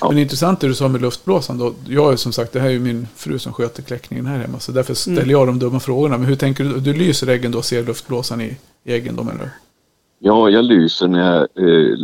[0.02, 0.10] Ja.
[0.10, 1.58] men intressant det du sa med luftblåsan.
[1.58, 1.74] Då.
[1.88, 4.60] Jag är som sagt, det här är ju min fru som sköter kläckningen här hemma.
[4.60, 6.18] Så därför ställer jag de dumma frågorna.
[6.18, 6.80] Men hur tänker du?
[6.80, 9.50] Du lyser äggen då och ser luftblåsan i, i äggen då du?
[10.28, 11.98] Ja, jag lyser när jag eh,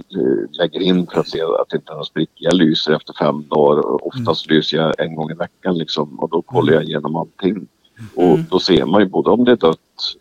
[0.52, 2.32] lägger in för att se att det inte är någon spricka.
[2.36, 6.42] Jag lyser efter fem dagar oftast lyser jag en gång i veckan liksom och då
[6.42, 7.68] kollar jag igenom allting.
[8.16, 9.78] Och då ser man ju både om det är dött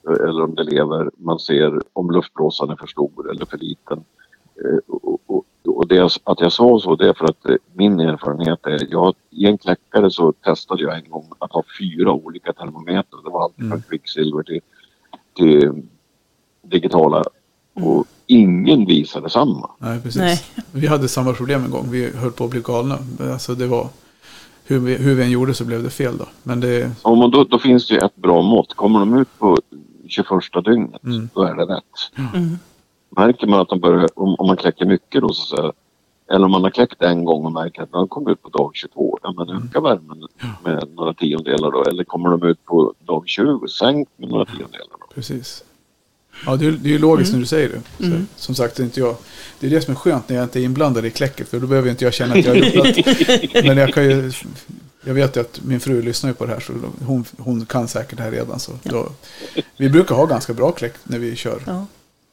[0.09, 1.11] eh, eller om det lever.
[1.17, 4.05] Man ser om luftblåsan är för stor eller för liten.
[4.65, 8.01] Eh, och, och, och det att jag sa så det är för att eh, min
[8.01, 12.53] erfarenhet är, jag, i en kläckare så testade jag en gång att ha fyra olika
[12.53, 13.23] termometrar.
[13.25, 14.61] Det var allt från kvicksilver till,
[15.37, 15.83] till
[16.63, 17.25] digitala
[17.85, 19.71] och ingen visade samma.
[19.79, 20.21] Nej, precis.
[20.21, 20.41] Nej.
[20.73, 21.87] Vi hade samma problem en gång.
[21.91, 22.99] Vi höll på att bli galna.
[23.33, 23.89] Alltså det var,
[24.65, 26.27] hur vi, hur vi än gjorde så blev det fel då.
[26.43, 28.75] Men det, Om man då, då finns det ju ett bra mått.
[28.75, 29.57] Kommer de ut på
[30.09, 30.29] 21
[30.65, 31.29] dygnet, Mm.
[31.35, 32.29] då är det rätt.
[32.35, 32.59] Mm.
[33.17, 35.73] Märker man att de börjar, om, om man kläcker mycket då så säga,
[36.33, 38.71] eller om man har kläckt en gång och märker att de kommer ut på dag
[38.75, 39.63] 22, ja men Mm.
[39.65, 40.27] öka värmen
[40.65, 41.83] med några tiondelar då.
[41.85, 45.07] Eller kommer de ut på dag 20, sänk med några tiondelar då.
[45.15, 45.65] Precis.
[46.47, 48.07] Ja, det är, det är ju logiskt när du säger det.
[48.07, 49.17] Så, Som sagt, det är, inte jag,
[49.61, 51.49] det är det som är skönt när jag inte är inblandad i kläcket.
[51.49, 53.55] För då behöver inte jag känna att jag har gjort något.
[53.65, 54.33] Men jag kan ju...
[55.05, 56.73] Jag vet ju att min fru lyssnar ju på det här så
[57.05, 58.61] hon, hon kan säkert det här redan.
[58.61, 59.13] Så då,
[59.77, 61.63] vi brukar ha ganska bra kläck när vi kör.
[61.67, 61.87] Ja.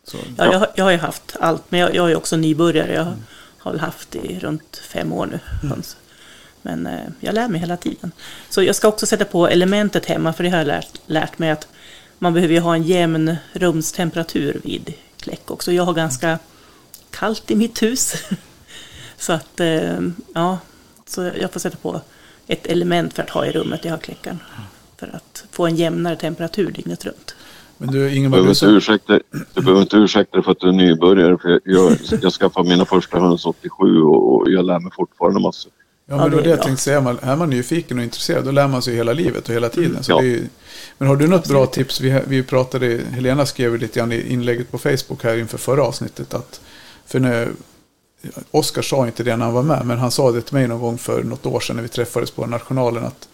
[0.08, 2.94] Så, Ja, jag, har- jag har ju haft allt, men jag, jag är också nybörjare.
[2.94, 3.14] Jag
[3.58, 5.40] har väl haft i runt fem år nu.
[5.70, 5.98] höns.
[6.62, 8.12] Men eh, jag lär mig hela tiden.
[8.50, 11.50] Så jag ska också sätta på elementet hemma, för det har jag lärt, lärt mig
[11.52, 11.68] att
[12.20, 15.72] man behöver ju ha en jämn rumstemperatur vid kläck också.
[15.72, 16.40] Jag har ganska
[17.12, 18.14] kallt i mitt hus.
[19.18, 20.00] Så att, eh,
[20.34, 20.60] ja,
[21.06, 22.02] så jag får sätta på
[22.48, 24.40] ett element för att ha i rummet jag har kläckaren.
[24.98, 27.36] För att få en jämnare temperatur dygnet runt.
[27.78, 29.20] men du Du Ingemar, behöver du inte som, ursäkta,
[29.54, 31.38] du behöver inte ursäkta dig för att du är nybörjare.
[31.38, 35.40] För jag, jag, jag skaffade mina första höns 87 och, och jag lär mig fortfarande
[35.40, 35.72] massor.
[36.10, 36.66] Ja, Ja, men det var det det är jag bra.
[36.66, 37.02] tänkte säga.
[37.02, 40.04] Man- Är man nyfiken och intresserad då lär man sig hela livet och hela tiden.
[40.04, 40.18] Så Ja.
[40.22, 40.48] det är, ju-
[40.98, 42.02] men har du något bra tips?
[42.02, 46.34] Vi, vi pratade, Helena skrev lite grann i inlägget på Facebook här inför förra avsnittet.
[46.34, 46.62] Att,
[47.06, 47.50] för när,
[48.52, 50.80] Oskar sa inte det när han var med, men han sa det till mig någon
[50.82, 53.04] gång för något år sedan när vi träffades på Nationalen.
[53.06, 53.28] Att,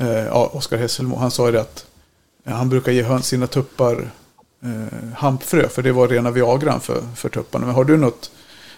[0.00, 1.86] eh, ja, Oskar Hesselmo, han sa det att
[2.46, 4.10] eh, han brukar ge sina tuppar
[4.62, 7.66] eh, hampfrö, för det var rena Viagran för, för tupparna.
[7.66, 8.30] Men har du något,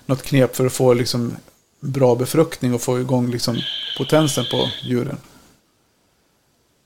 [0.06, 1.36] något knep för att få liksom
[1.80, 3.56] bra befruktning och få igång liksom
[3.98, 5.16] potensen på djuren?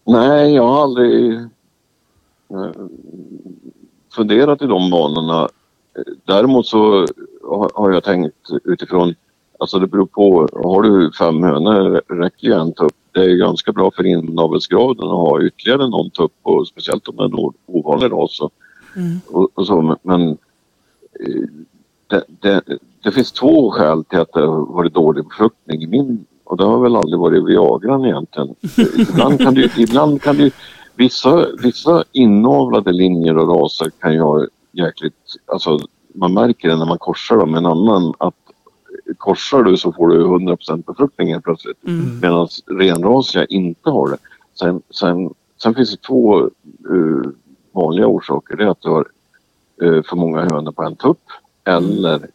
[0.07, 2.71] Nej, jag har aldrig eh,
[4.17, 5.49] funderat i de banorna.
[6.25, 7.07] Däremot så
[7.75, 9.15] har- jag tänkt utifrån,
[9.59, 12.93] alltså det beror på, har du fem hönor räcker ju en tupp.
[13.13, 17.17] Det är ju ganska bra för inavelsgraden att ha ytterligare någon tupp och speciellt om
[17.17, 18.41] det är en ovanlig ras.
[18.41, 18.53] Och,
[19.31, 20.23] och, och så, men
[21.21, 21.45] eh,
[22.41, 26.27] det, det, det finns två skäl till att det har varit dålig befruktning i min
[26.45, 28.55] och det har väl aldrig varit Viagran egentligen.
[29.11, 30.55] ibland kan det, ibland kan det
[30.95, 35.15] vissa, vissa inavlade linjer och raser kan ju ha jäkligt,
[35.47, 35.79] alltså
[36.15, 38.35] man märker det när man korsar dem med en annan att
[39.19, 41.77] korsar du så får du 100% befruktning helt plötsligt.
[42.23, 44.17] Medan renrasiga inte har det.
[44.55, 47.31] Sen, sen, sen finns det två eh,
[47.73, 48.57] vanliga orsaker.
[48.57, 49.09] Det är att du har
[49.83, 51.21] eh, för många hönor på en tupp
[51.65, 52.29] eller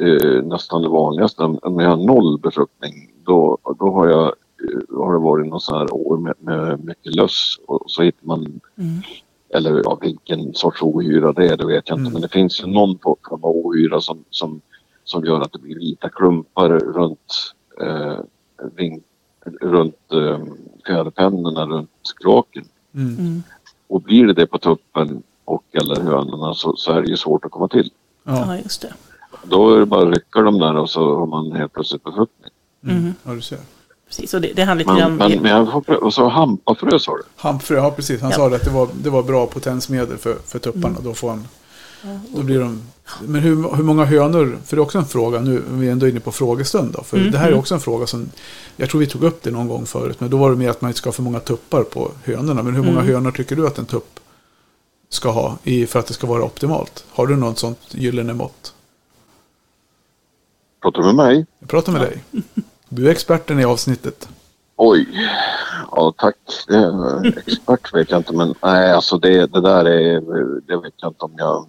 [0.00, 5.12] eh, nästan det vanligaste, om jag har noll befruktning då, då har, jag, eh, har
[5.12, 8.60] det varit något sån här år med, med mycket löss och så hittar man
[9.54, 12.12] eller ja, vilken sorts ohyra det är, det vet jag inte.
[12.12, 14.60] Men det finns ju någon form av ohyra som, som,
[15.04, 18.18] som gör att det blir vita klumpar runt, eh,
[18.76, 19.02] ring,
[19.60, 20.38] runt eh,
[20.86, 22.64] fjäderpennorna, runt kloaken.
[22.94, 23.42] Mm.
[23.88, 27.44] Och blir det det på tuppen och eller hönorna så, så är det ju svårt
[27.44, 27.90] att komma till.
[28.24, 28.92] Ja, Ja, just det.
[29.44, 32.50] Då är det bara att rycka dem där och så har man helt plötsligt befruktning.
[32.88, 33.14] mm.
[33.24, 33.58] ja, du ser.
[34.08, 37.16] Precis, och det, det handlar lite grann men, men jag får och så hampafrö sa
[37.16, 37.22] du?
[37.36, 38.20] Hampfrö, ja precis.
[38.20, 38.36] Han Ja.
[38.36, 40.96] sa det att det var, det var bra potensmedel för, för tupparna.
[41.04, 41.48] Då, får han,
[42.28, 42.82] då blir de...
[43.22, 46.08] Men hur, hur många hönor, för det är också en fråga, nu är vi ändå
[46.08, 47.02] inne på frågestund då.
[47.02, 48.28] För det här är också en fråga som,
[48.76, 50.80] jag tror vi tog upp det någon gång förut, men då var det mer att
[50.80, 52.62] man inte ska ha för många tuppar på hönorna.
[52.62, 54.20] Men hur många hönor tycker du att en tupp
[55.10, 57.04] ska ha i, för att det ska vara optimalt?
[57.10, 58.74] Har du något sånt gyllene mått?
[60.82, 61.46] Pratar du med mig?
[61.58, 62.24] Jag pratar med dig.
[62.88, 64.28] Du är experten i avsnittet.
[64.76, 65.06] Oj,
[65.90, 66.36] ja tack.
[67.46, 70.20] Expert vet jag inte men nej alltså det, det där är,
[70.66, 71.66] det vet jag inte om jag...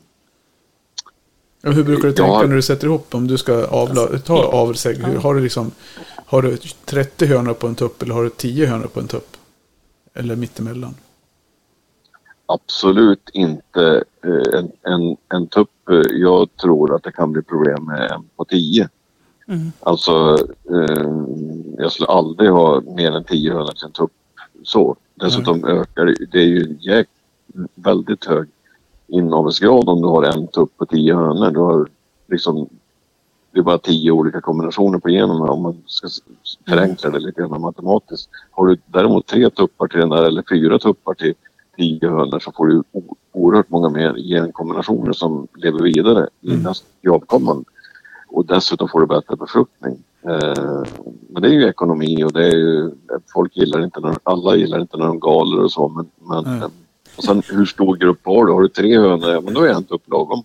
[1.62, 4.44] Ja, hur brukar du tänka har- när du sätter ihop om du ska avla, ta
[4.44, 5.04] avelsägg?
[5.04, 5.72] Har du liksom
[6.26, 9.38] har du 30 hönor på en tupp eller har du 10 hönor på en tupp?
[10.14, 10.96] Eller mittemellan?
[12.54, 15.90] Absolut inte eh, en, en, en tupp.
[15.90, 18.90] eh, Jag tror att det kan bli problem med en på 10.
[19.48, 19.72] Mm.
[19.80, 20.38] Alltså,
[20.70, 21.12] eh,
[21.78, 24.12] jag skulle aldrig ha mer än 10 hönor till en tupp.
[24.64, 24.96] Så.
[25.16, 27.08] Dessutom ökar det, det är ju jäk,
[27.76, 28.48] väldigt hög
[29.08, 31.52] inavelsgrad om du har en tupp och 10 hönor.
[31.52, 31.88] Du har
[32.28, 32.70] liksom,
[33.52, 36.08] det är bara 10 olika kombinationer på generna om man ska
[36.70, 38.30] förenkla det lite grann matematiskt.
[38.52, 41.34] Har du däremot tre tuppar till den där eller fyra tuppar till
[41.82, 42.84] 10 hönor så får du
[43.32, 46.64] oerhört många mer genkombinationer som lever vidare i Mm.
[46.64, 47.66] nästa i avkomman.
[48.28, 50.04] Och dessutom får du bättre befruktning.
[50.28, 50.84] Eh,
[51.30, 52.92] men det är ju ekonomi och det är ju,
[53.34, 56.70] folk gillar inte när, alla gillar inte när de galer och så men, men Nej.
[57.18, 58.52] och sen hur stor grupp har du?
[58.54, 60.44] Har du tre hönor, ja men då är en tupp lagom.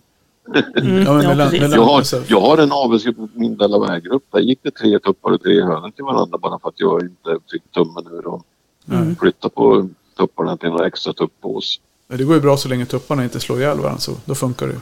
[0.77, 1.03] Mm.
[1.05, 4.23] Ja, men Jag har, jag har en avelsgrupp på min Delaware-grupp.
[4.31, 7.37] Där gick det tre tuppar och tre hönor till varandra bara för att jag inte
[7.51, 8.43] fick tummen ur och
[8.91, 9.15] Mm.
[9.15, 11.79] flytta på tupparna till några extra tuppås.
[12.07, 14.67] Men Det går ju bra så länge tupparna inte slår ihjäl varandra så då funkar
[14.67, 14.79] det ju.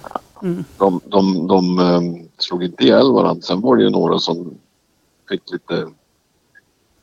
[0.77, 3.41] De, de, de ehm, slog inte ihjäl varandra.
[3.41, 4.57] Sen var det ju några som
[5.29, 5.87] fick lite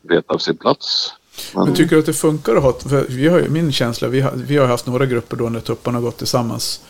[0.02, 1.12] veta av sin plats.
[1.54, 4.08] Men, Men tycker du att det funkar att ha, för vi har ju, min känsla,
[4.08, 6.80] vi har, vi har haft några grupper då när tupparna har gått tillsammans.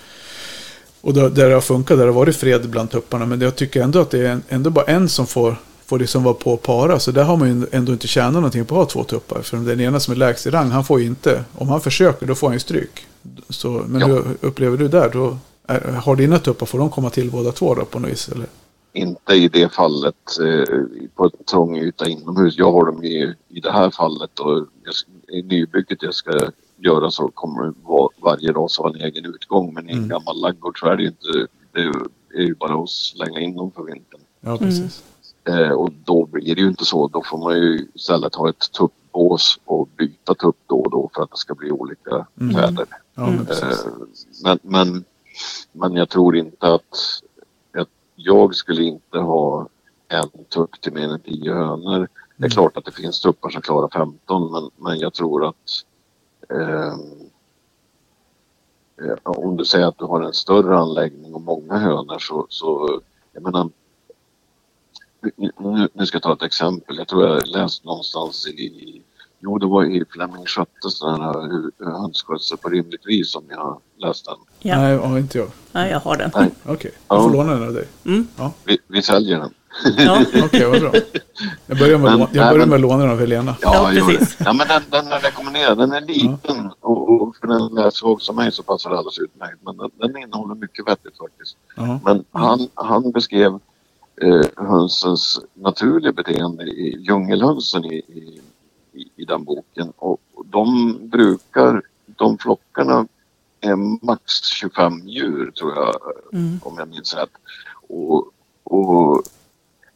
[1.01, 3.27] Och då, där det har funkat, där det har varit fred bland tupparna.
[3.27, 5.57] Men jag tycker ändå att det är en, ändå bara en som får,
[5.93, 6.99] får liksom vara på para.
[6.99, 9.43] Så där har man ju ändå inte tjänat någonting på att ha två tuppar.
[9.43, 12.27] För den ena som är lägst i rang, han får ju inte, om han försöker,
[12.27, 13.07] då får han ju stryk.
[13.49, 14.07] Så, men Ja.
[14.07, 15.11] hur upplever du där?
[15.13, 18.29] Då, är, har dina tuppar, får de komma till båda två då på något vis?
[18.29, 18.47] Eller?
[18.95, 20.77] inte i det fallet eh,
[21.17, 22.55] på en trång yta inomhus.
[22.59, 24.95] Jag har dem i, i det här fallet och jag,
[25.39, 26.33] i nybygget jag ska
[26.79, 29.75] göra så kommer vara, varje ras ha en egen utgång.
[29.75, 30.09] Men i en Mm.
[30.09, 31.29] gammal ladugård så är det ju inte,
[31.73, 31.81] det
[32.39, 34.21] är ju bara att slänga in dem för vintern.
[34.41, 35.03] Ja, precis.
[35.49, 37.09] Eh, och då blir det ju inte så.
[37.09, 41.23] Då får man ju istället ha ett tuppbås och byta tupp då och då för
[41.23, 42.55] att det ska bli olika Mm.
[42.57, 42.87] väder.
[43.15, 43.47] Ja, men Mm.
[43.51, 43.77] Eh,
[44.45, 45.05] men, men,
[45.73, 46.97] men jag tror inte att,
[47.79, 49.69] att jag skulle inte ha
[50.09, 51.99] en tupp till mer än 10 hönor.
[52.37, 52.51] Det är Mm.
[52.51, 55.71] klart att det finns tuppar som klarar 15 men, men jag tror att
[56.49, 57.01] ehm,
[59.03, 63.01] eh, om du säger att du har en större anläggning och många hönor så, så
[63.33, 63.71] jag menar
[65.59, 66.97] nu, nu ska jag ta ett exempel.
[66.99, 69.03] Jag tror jag läst någonstans i
[69.45, 73.81] Jo, det var i Flemming Sköttes den här hur- hönsskötsel på rimligt vis som jag
[73.99, 74.39] läste den.
[74.59, 74.77] Ja.
[74.81, 75.49] Nej, ja, inte jag.
[75.73, 76.31] ja, jag har den.
[76.35, 76.51] Nej.
[76.67, 77.37] Okej, jag får Ja.
[77.37, 77.89] låna den av dig.
[78.05, 78.27] Mm.
[78.65, 79.55] Vi, vi säljer den.
[79.99, 80.21] Ja.
[80.45, 80.93] Okej, vad bra.
[81.67, 83.57] Jag börjar med, Men- jag nej, börjar med låna den av Helena.
[83.63, 84.01] Ja, det.
[84.01, 84.37] precis.
[84.45, 85.79] Ja, men den, den är rekommenderad.
[85.79, 89.59] Den är liten och, och för den läsvåg som mig så passar det alldeles utmärkt.
[89.65, 91.57] Men den, den innehåller mycket vettigt faktiskt.
[91.77, 92.01] Ja.
[92.05, 93.59] Men han, han beskrev
[94.23, 98.41] eh, hönsens naturliga beteende i djungelhönsen i, i,
[99.17, 99.93] i, den boken.
[99.97, 103.07] Och de brukar, de flockarna
[103.61, 105.95] är max 25 djur tror jag
[106.33, 106.61] Mm.
[106.63, 107.31] om jag minns rätt.
[107.89, 108.31] Och,
[108.65, 109.23] och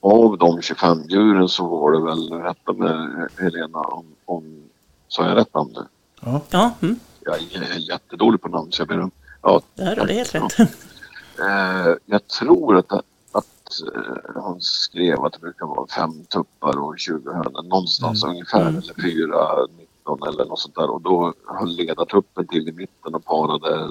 [0.01, 4.63] av de 25 djuren så var det väl, rätta med Helena om, om
[5.09, 5.85] sa jag rätt namn nu?
[6.21, 6.41] Ja.
[6.51, 6.99] Ja, mm.
[7.21, 9.11] Jag är jättedålig på namn så jag ber om.
[9.43, 10.59] Ja, har du helt rätt.
[11.41, 12.93] Eh, jag tror att,
[14.35, 18.77] han skrev att det brukar vara fem tuppar och 20 hönor någonstans ungefär Mm.
[18.77, 23.25] eller fyra, 19 eller något sånt där och då höll ledartuppen till i mitten och
[23.25, 23.91] parade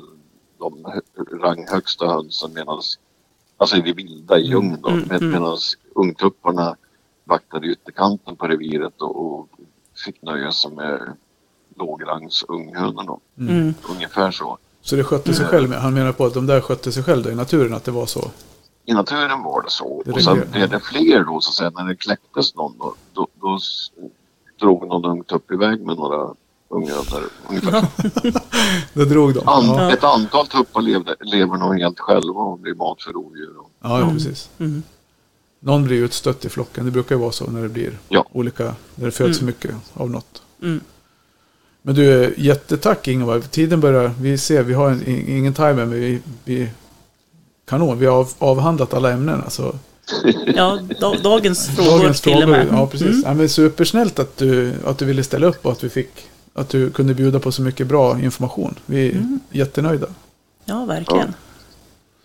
[0.59, 2.81] de hö- ranghögsta hönsen medan
[3.57, 5.31] alltså i det vilda i djungeln då Mm, med, mm.
[5.31, 5.57] medan
[5.95, 6.75] ungtupparna
[7.23, 9.47] vaktade ytterkanten på reviret och, och
[10.05, 11.13] fick nöja sig med
[11.75, 13.19] lågrangs unghönor då.
[13.39, 13.73] Mm.
[13.89, 14.57] Ungefär så.
[14.81, 15.73] Så det skötte sig själv.
[15.73, 18.05] Han menar på att de där skötte sig själv då, i naturen, att det var
[18.05, 18.31] så.
[18.85, 20.01] I naturen var det så.
[20.05, 23.27] Det och sen blev det fler då så säga när det kläcktes någon då, då,
[23.41, 23.59] då
[24.59, 26.33] drog någon ung tupp iväg med några
[26.69, 27.85] unghönor ungefär.
[28.93, 29.47] Det drog de.
[29.47, 33.57] An, Ja, Ett antal tuppar levde, lever nog helt själva och blir mat för rovdjur.
[33.59, 34.49] Och, ja, ja precis.
[34.57, 34.83] Mm.
[35.59, 36.85] Någon blir ju utstött i flocken.
[36.85, 38.25] Det brukar ju vara så när det blir Ja.
[38.31, 40.41] olika, när det föds för mycket av något.
[40.61, 40.79] Mm.
[41.81, 43.39] Men du, jättetack Ingvar.
[43.39, 46.69] Tiden börjar, vi ser, vi har en, ingen timer, men vi, vi
[47.65, 47.99] kanon.
[47.99, 49.41] Vi har av, avhandlat alla ämnen.
[49.43, 49.75] Alltså.
[50.55, 52.67] Ja, da, dagens frågor Dagens till och frågor, med.
[52.71, 53.07] ja precis.
[53.07, 53.21] Mm.
[53.25, 56.09] Ja, men supersnällt att du, att du ville ställa upp och att vi fick,
[56.53, 58.75] att du kunde bjuda på så mycket bra information.
[58.85, 59.39] Vi är Mm.
[59.51, 60.07] jättenöjda.
[60.65, 61.33] Ja, verkligen.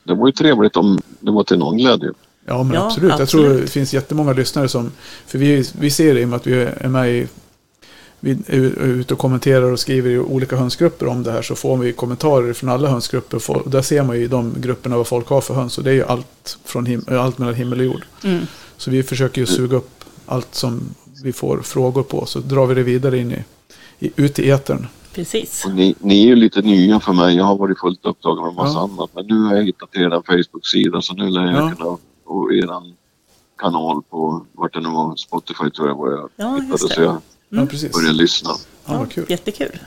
[0.04, 2.10] det var ju trevligt om det var till någon glädje.
[2.46, 3.10] Ja, men Ja, absolut.
[3.18, 3.62] Jag tror absolut.
[3.66, 4.92] det finns jättemånga lyssnare som...
[5.26, 7.26] För vi, vi ser det i och med att vi är med i...
[8.20, 11.76] Vi är ute och kommenterar och skriver i olika hönsgrupper om det här så får
[11.76, 13.50] vi kommentarer från alla hönsgrupper.
[13.50, 15.78] Och där ser man ju i de grupperna vad folk har för höns.
[15.78, 18.04] Och det är ju allt, från him, allt mellan himmel och jord.
[18.24, 18.46] Mm.
[18.76, 20.80] Så vi försöker ju suga upp allt som
[21.24, 22.26] vi får frågor på.
[22.26, 23.44] Så drar vi det vidare in i,
[24.06, 24.86] i, ut i etern.
[25.14, 25.64] Precis.
[25.64, 27.36] Och ni, ni är ju lite nya för mig.
[27.36, 28.82] Jag har varit fullt upptagen med massa Ja.
[28.94, 29.10] annat.
[29.14, 31.72] Men nu har jag hittat er Facebook-sida så nu lär jag Ja.
[31.76, 31.96] kunna...
[32.24, 32.94] Och eran
[33.58, 36.68] kanal på, vart det nu var, Spotify tror jag var jag Ja, hittade.
[36.70, 36.94] just det.
[36.94, 37.16] Så jag
[37.50, 37.92] Ja, precis.
[37.92, 38.50] började lyssna.
[38.86, 39.26] Ja, vad kul.
[39.28, 39.78] Jättekul.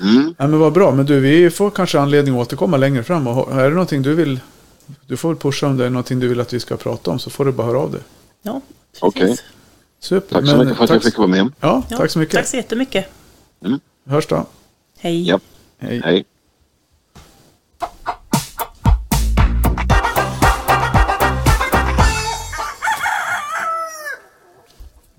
[0.00, 0.34] Mm.
[0.38, 0.92] Ja, men vad bra.
[0.92, 3.26] Men du, vi får kanske anledning att återkomma längre fram.
[3.26, 4.40] Och är det någonting du vill...
[5.06, 7.18] Du får väl pusha om det är någonting du vill att vi ska prata om
[7.18, 8.00] så får du bara höra av dig.
[8.42, 8.60] Ja,
[8.92, 9.02] precis.
[9.02, 9.36] Okej.
[10.00, 10.34] Super.
[10.34, 11.52] Tack så Men mycket för att tack, jag fick vara med.
[11.60, 12.34] Ja, Ja, tack så mycket.
[12.34, 13.06] Tack så jättemycket.
[14.06, 14.46] Hörs då.
[14.98, 15.28] Hej.
[15.28, 15.40] Ja.
[15.78, 16.00] Hej.
[16.04, 16.24] Hej.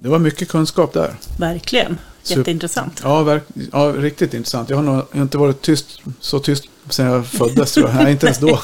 [0.06, 1.16] Det var mycket kunskap där.
[1.38, 1.98] Verkligen.
[2.24, 3.00] Jätteintressant.
[3.04, 4.70] Ja, verk, ja, riktigt intressant.
[4.70, 7.96] Jag har, nog, jag har inte varit tyst, så tyst sedan jag föddes tror jag.
[7.96, 8.60] Nej, inte ens då.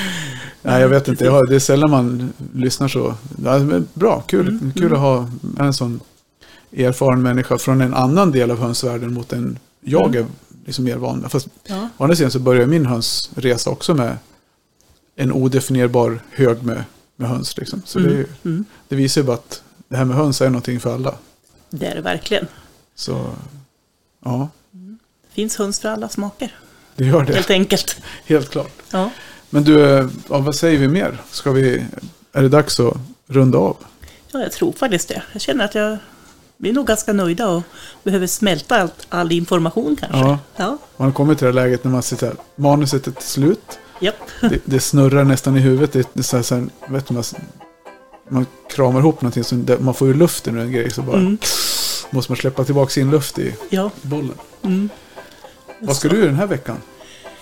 [0.62, 1.24] Nej, jag vet inte.
[1.24, 3.14] Jag har, det är sällan man lyssnar så.
[3.44, 5.28] Ja, men bra, kul, kul att ha
[5.58, 6.00] en sån
[6.76, 10.26] erfaren människa från en annan del av hönsvärlden mot en jag är
[10.66, 11.28] liksom mer van.
[11.28, 11.88] Fast Ja.
[11.96, 14.16] å andra sidan så börjar min hönsresa också med
[15.16, 16.84] en odefinierbar hög med,
[17.16, 17.56] med höns.
[17.58, 17.82] Liksom.
[17.84, 18.64] Så det, är ju, Mm.
[18.88, 19.62] det visar ju bara att
[19.92, 21.14] det här med höns är någonting för alla.
[21.70, 22.46] Det är det verkligen.
[22.94, 23.34] Så
[24.24, 24.48] ja,
[25.32, 26.54] Finns höns för alla smaker.
[26.96, 27.34] det gör det.
[27.34, 27.96] Helt enkelt.
[28.26, 28.72] Helt klart.
[28.90, 29.10] Ja.
[29.50, 31.18] Men du, eh, ja, vad säger vi mer?
[31.30, 31.84] Ska vi,
[32.32, 33.76] är det dags att runda av?
[34.32, 35.22] ja, jag tror faktiskt det.
[35.32, 35.98] Jag känner att jag
[36.56, 37.62] vi är nog ganska nöjda och
[38.02, 40.18] behöver smälta allt, all information kanske.
[40.18, 40.38] Ja.
[40.56, 40.78] Ja.
[40.96, 43.78] Man kommit till det läget när man sitter här, manuset är till slut.
[44.00, 44.16] Japp.
[44.40, 45.92] Det, det snurrar nästan i huvudet.
[45.92, 47.24] Det, det så här, så här, vet man,
[48.32, 50.90] man kramar ihop någonting, det- man får ju luften ur en grej.
[50.90, 51.38] Så bara Mm.
[52.10, 53.90] måste man släppa tillbaka sin luft i Ja.
[54.02, 54.38] bollen.
[54.62, 54.88] Mm.
[55.80, 56.76] Vad ska du göra den här veckan?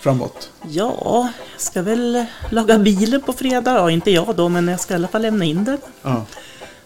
[0.01, 0.51] Framåt?
[0.69, 3.75] Ja, jag ska väl laga bilen på fredag.
[3.75, 5.79] Ja, inte jag då, men jag ska i alla fall lämna in den.
[6.03, 6.25] Ja.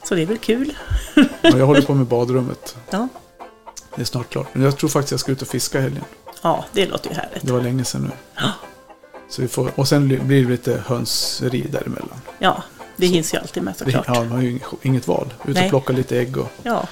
[0.09, 0.73] Så det är väl kul.
[1.15, 1.25] Ja,
[1.59, 2.77] jag håller på med badrummet.
[2.91, 3.09] Ja,
[3.97, 4.49] Det är snart klart.
[4.53, 6.05] Men jag tror faktiskt jag ska ut och fiska helgen.
[6.43, 7.47] ja det låter ju härligt.
[7.47, 8.11] Det var länge sedan nu.
[8.35, 8.51] Ja.
[9.29, 12.21] Så vi får, och sen blir det lite hönseri däremellan.
[12.39, 12.63] Ja,
[12.97, 14.05] det hinns ju alltid med Det, såklart.
[14.09, 15.35] ja, man har ju inget, inget val.
[15.43, 15.69] Ut och Nej.
[15.69, 16.89] plocka lite ägg och Ja,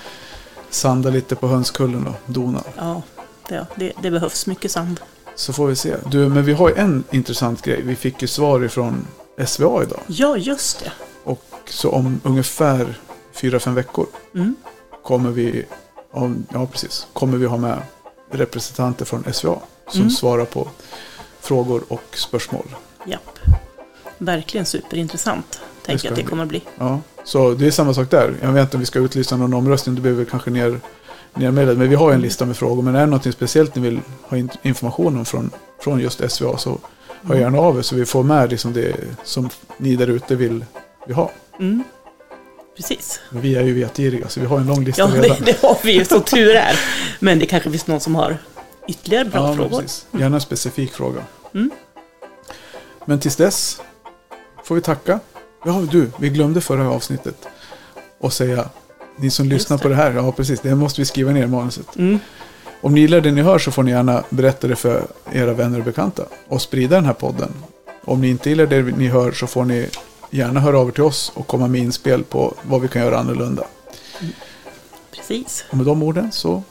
[0.71, 2.63] sanda lite på hönskullen och dona.
[2.77, 3.03] ja
[3.49, 5.01] det, det, det behövs mycket sand.
[5.35, 5.97] Så får vi se.
[6.11, 7.83] Du, men vi har ju en intressant grej.
[7.83, 9.07] Vi fick ju svar ifrån
[9.47, 10.01] SVA idag.
[10.07, 10.93] Ja, just det.
[11.25, 12.95] Och så om ungefär
[13.33, 14.57] fyra fem veckor Mm.
[15.05, 15.65] kommer vi,
[16.13, 17.79] om, ja precis, kommer vi ha med
[18.31, 20.11] representanter från SVA som Mm.
[20.11, 20.69] svarar på
[21.41, 22.75] frågor och spörsmål.
[23.07, 23.39] Japp.
[24.19, 25.61] Verkligen superintressant.
[25.87, 26.63] Tänker jag att det kommer bli.
[26.79, 28.35] Ja, så det är samma sak där.
[28.43, 30.81] Jag vet inte om vi ska utlysa någon omröstning, det behöver vi kanske ner,
[31.35, 31.79] nermedlet.
[31.79, 32.83] Men vi har en lista med frågor.
[32.83, 36.59] Men är det något speciellt ni vill ha in, information om från, från just SVA
[36.59, 36.79] så
[37.23, 40.65] hör gärna av er så vi får med liksom det som ni där ute vill
[41.07, 41.31] vi ha.
[41.61, 41.85] Mm.
[42.77, 43.21] Precis.
[43.31, 45.37] Men vi är ju vetgiriga så vi har en lång lista Ja, redan.
[45.39, 46.81] det, det har vi ju som tur är.
[47.21, 48.37] Men det kanske finns någon som har
[48.89, 49.81] ytterligare bra ja, frågor.
[49.81, 50.07] precis.
[50.11, 51.23] Gärna en specifik fråga.
[51.55, 51.71] Mm.
[53.05, 53.81] Men tills dess
[54.65, 55.21] får vi tacka.
[55.65, 57.49] Ja, du, vi glömde förra avsnittet
[58.19, 58.69] och säga
[59.17, 59.83] ni som Just lyssnar det.
[59.83, 61.97] på det här, ja precis, det måste vi skriva ner i manuset.
[61.97, 62.19] Mm.
[62.81, 65.03] Om ni gillar det ni hör så får ni gärna berätta det för
[65.33, 67.53] era vänner och bekanta och sprida den här podden.
[68.05, 69.89] Om ni inte gillar det ni hör så får ni
[70.31, 73.19] gärna höra av er till oss och komma med inspel på vad vi kan göra
[73.19, 73.65] annorlunda.
[75.17, 75.65] Precis.
[75.71, 76.63] Och med de orden så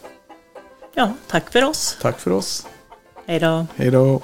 [0.93, 1.97] Ja, tack för oss.
[2.01, 2.67] tack för oss.
[3.27, 3.65] Hej då.
[3.75, 4.21] Hej då.